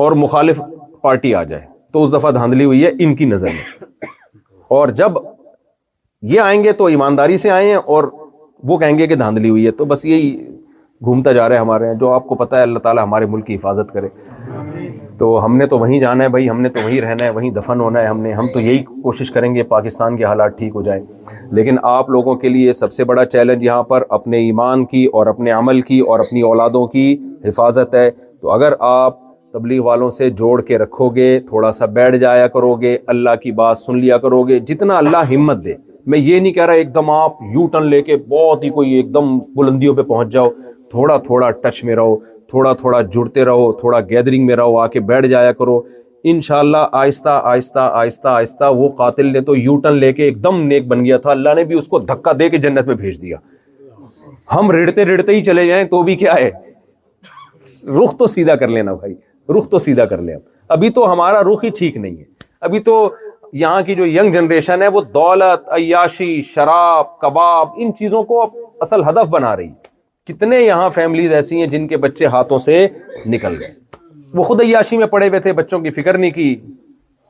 [0.04, 0.60] اور مخالف
[1.08, 4.10] پارٹی آ جائے تو اس دفعہ دھاندلی ہوئی ہے ان کی نظر میں
[4.78, 5.18] اور جب
[6.34, 8.04] یہ آئیں گے تو ایمانداری سے آئے ہیں اور
[8.64, 10.36] وہ کہیں گے کہ دھاندلی ہوئی ہے تو بس یہی
[11.04, 13.46] گھومتا جا رہا ہے ہمارے یہاں جو آپ کو پتہ ہے اللہ تعالیٰ ہمارے ملک
[13.46, 14.08] کی حفاظت کرے
[15.18, 17.50] تو ہم نے تو وہیں جانا ہے بھائی ہم نے تو وہیں رہنا ہے وہیں
[17.50, 20.72] دفن ہونا ہے ہم نے ہم تو یہی کوشش کریں گے پاکستان کے حالات ٹھیک
[20.74, 21.02] ہو جائیں
[21.56, 25.26] لیکن آپ لوگوں کے لیے سب سے بڑا چیلنج یہاں پر اپنے ایمان کی اور
[25.32, 29.18] اپنے عمل کی اور اپنی اولادوں کی حفاظت ہے تو اگر آپ
[29.52, 33.52] تبلیغ والوں سے جوڑ کے رکھو گے تھوڑا سا بیٹھ جایا کرو گے اللہ کی
[33.60, 35.74] بات سن لیا کرو گے جتنا اللہ ہمت دے
[36.10, 38.92] میں یہ نہیں کہہ رہا ایک دم آپ یو ٹرن لے کے بہت ہی کوئی
[38.94, 40.50] ایک دم بلندیوں پہ پہنچ جاؤ
[40.90, 42.16] تھوڑا تھوڑا ٹچ میں رہو
[42.50, 45.80] تھوڑا تھوڑا جڑتے رہو تھوڑا گیدرنگ میں رہو آ کے بیٹھ جایا کرو
[46.32, 50.60] انشاءاللہ آہستہ آہستہ آہستہ آہستہ وہ قاتل نے تو یو ٹرن لے کے ایک دم
[50.66, 53.20] نیک بن گیا تھا اللہ نے بھی اس کو دھکا دے کے جنت میں بھیج
[53.22, 53.36] دیا
[54.54, 56.50] ہم ریڑتے ریڑتے ہی چلے جائیں تو بھی کیا ہے
[57.98, 59.14] رخ تو سیدھا کر لینا بھائی
[59.58, 60.36] رخ تو سیدھا کر لیں
[60.76, 62.24] ابھی تو ہمارا رخ ہی ٹھیک نہیں ہے
[62.66, 62.98] ابھی تو
[63.60, 68.42] یہاں کی جو ینگ جنریشن ہے وہ دولت عیاشی شراب کباب ان چیزوں کو
[68.86, 72.86] اصل ہدف بنا رہی ہے کتنے یہاں فیملیز ایسی ہیں جن کے بچے ہاتھوں سے
[73.34, 73.72] نکل گئے
[74.34, 76.54] وہ خود عیاشی میں پڑے ہوئے تھے بچوں کی فکر نہیں کی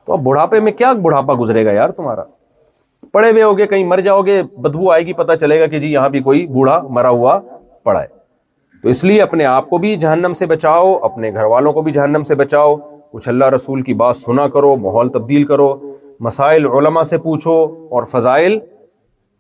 [0.07, 2.25] تو اب بڑھاپے میں کیا بڑھاپا گزرے گا یار تمہارا
[3.13, 5.93] پڑے ہوئے ہوگے کہیں مر جاؤ گے بدبو آئے گی پتہ چلے گا کہ جی
[5.93, 7.39] یہاں بھی کوئی بوڑھا مرا ہوا
[7.85, 8.07] پڑا ہے
[8.83, 11.93] تو اس لیے اپنے آپ کو بھی جہنم سے بچاؤ اپنے گھر والوں کو بھی
[11.93, 12.77] جہنم سے بچاؤ
[13.13, 15.69] کچھ اللہ رسول کی بات سنا کرو ماحول تبدیل کرو
[16.25, 17.53] مسائل علماء سے پوچھو
[17.97, 18.59] اور فضائل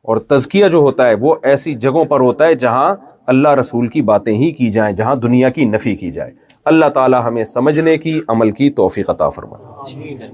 [0.08, 2.94] اور تزکیہ جو ہوتا ہے وہ ایسی جگہوں پر ہوتا ہے جہاں
[3.32, 6.30] اللہ رسول کی باتیں ہی کی جائیں جہاں دنیا کی نفی کی جائے
[6.72, 10.28] اللہ تعالی ہمیں سمجھنے کی عمل کی توفیق عطا فرمائے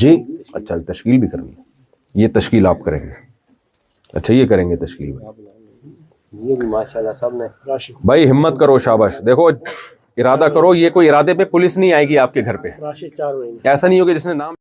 [0.00, 0.16] جی
[0.52, 1.62] اچھا تشکیل بھی کرنی ہے
[2.22, 3.12] یہ تشکیل آپ کریں گے
[4.18, 6.66] اچھا یہ کریں گے تشکیل بھی
[8.06, 9.48] بھائی ہمت کرو شاباش دیکھو
[10.22, 13.88] ارادہ کرو یہ کوئی ارادے پہ پولیس نہیں آئے گی آپ کے گھر پہ ایسا
[13.88, 14.54] نہیں ہوگا جس نے نام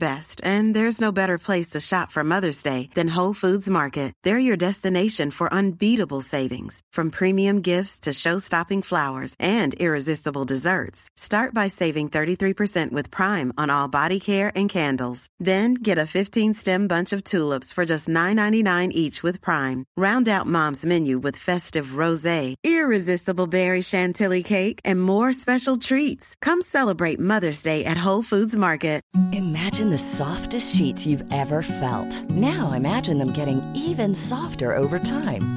[0.00, 3.08] best and there is no better place to shop mother's day then
[4.42, 6.68] your destination for unbeatable saving
[12.92, 14.12] with Prime on our
[14.72, 18.38] candles then just nine
[18.94, 19.24] each
[19.98, 20.24] Ram
[21.04, 21.20] you
[24.44, 25.76] cake and more special
[29.32, 32.08] Imagine the softest sheets you've ever felt.
[32.30, 35.56] Now imagine them getting even softer over time.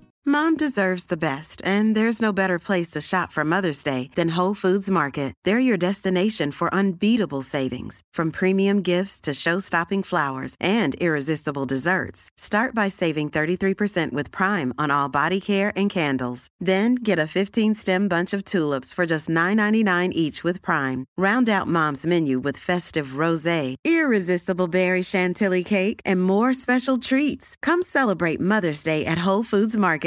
[0.23, 4.35] Mom deserves the best, and there's no better place to shop for Mother's Day than
[4.35, 5.33] Whole Foods Market.
[5.45, 12.29] They're your destination for unbeatable savings, from premium gifts to show-stopping flowers and irresistible desserts.
[12.37, 16.49] Start by saving 33% with Prime on all body care and candles.
[16.59, 21.05] Then get a 15-stem bunch of tulips for just $9.99 each with Prime.
[21.17, 27.55] Round out Mom's menu with festive rosé, irresistible berry chantilly cake, and more special treats.
[27.63, 29.99] Come celebrate Mother's Day at Whole Foods Market.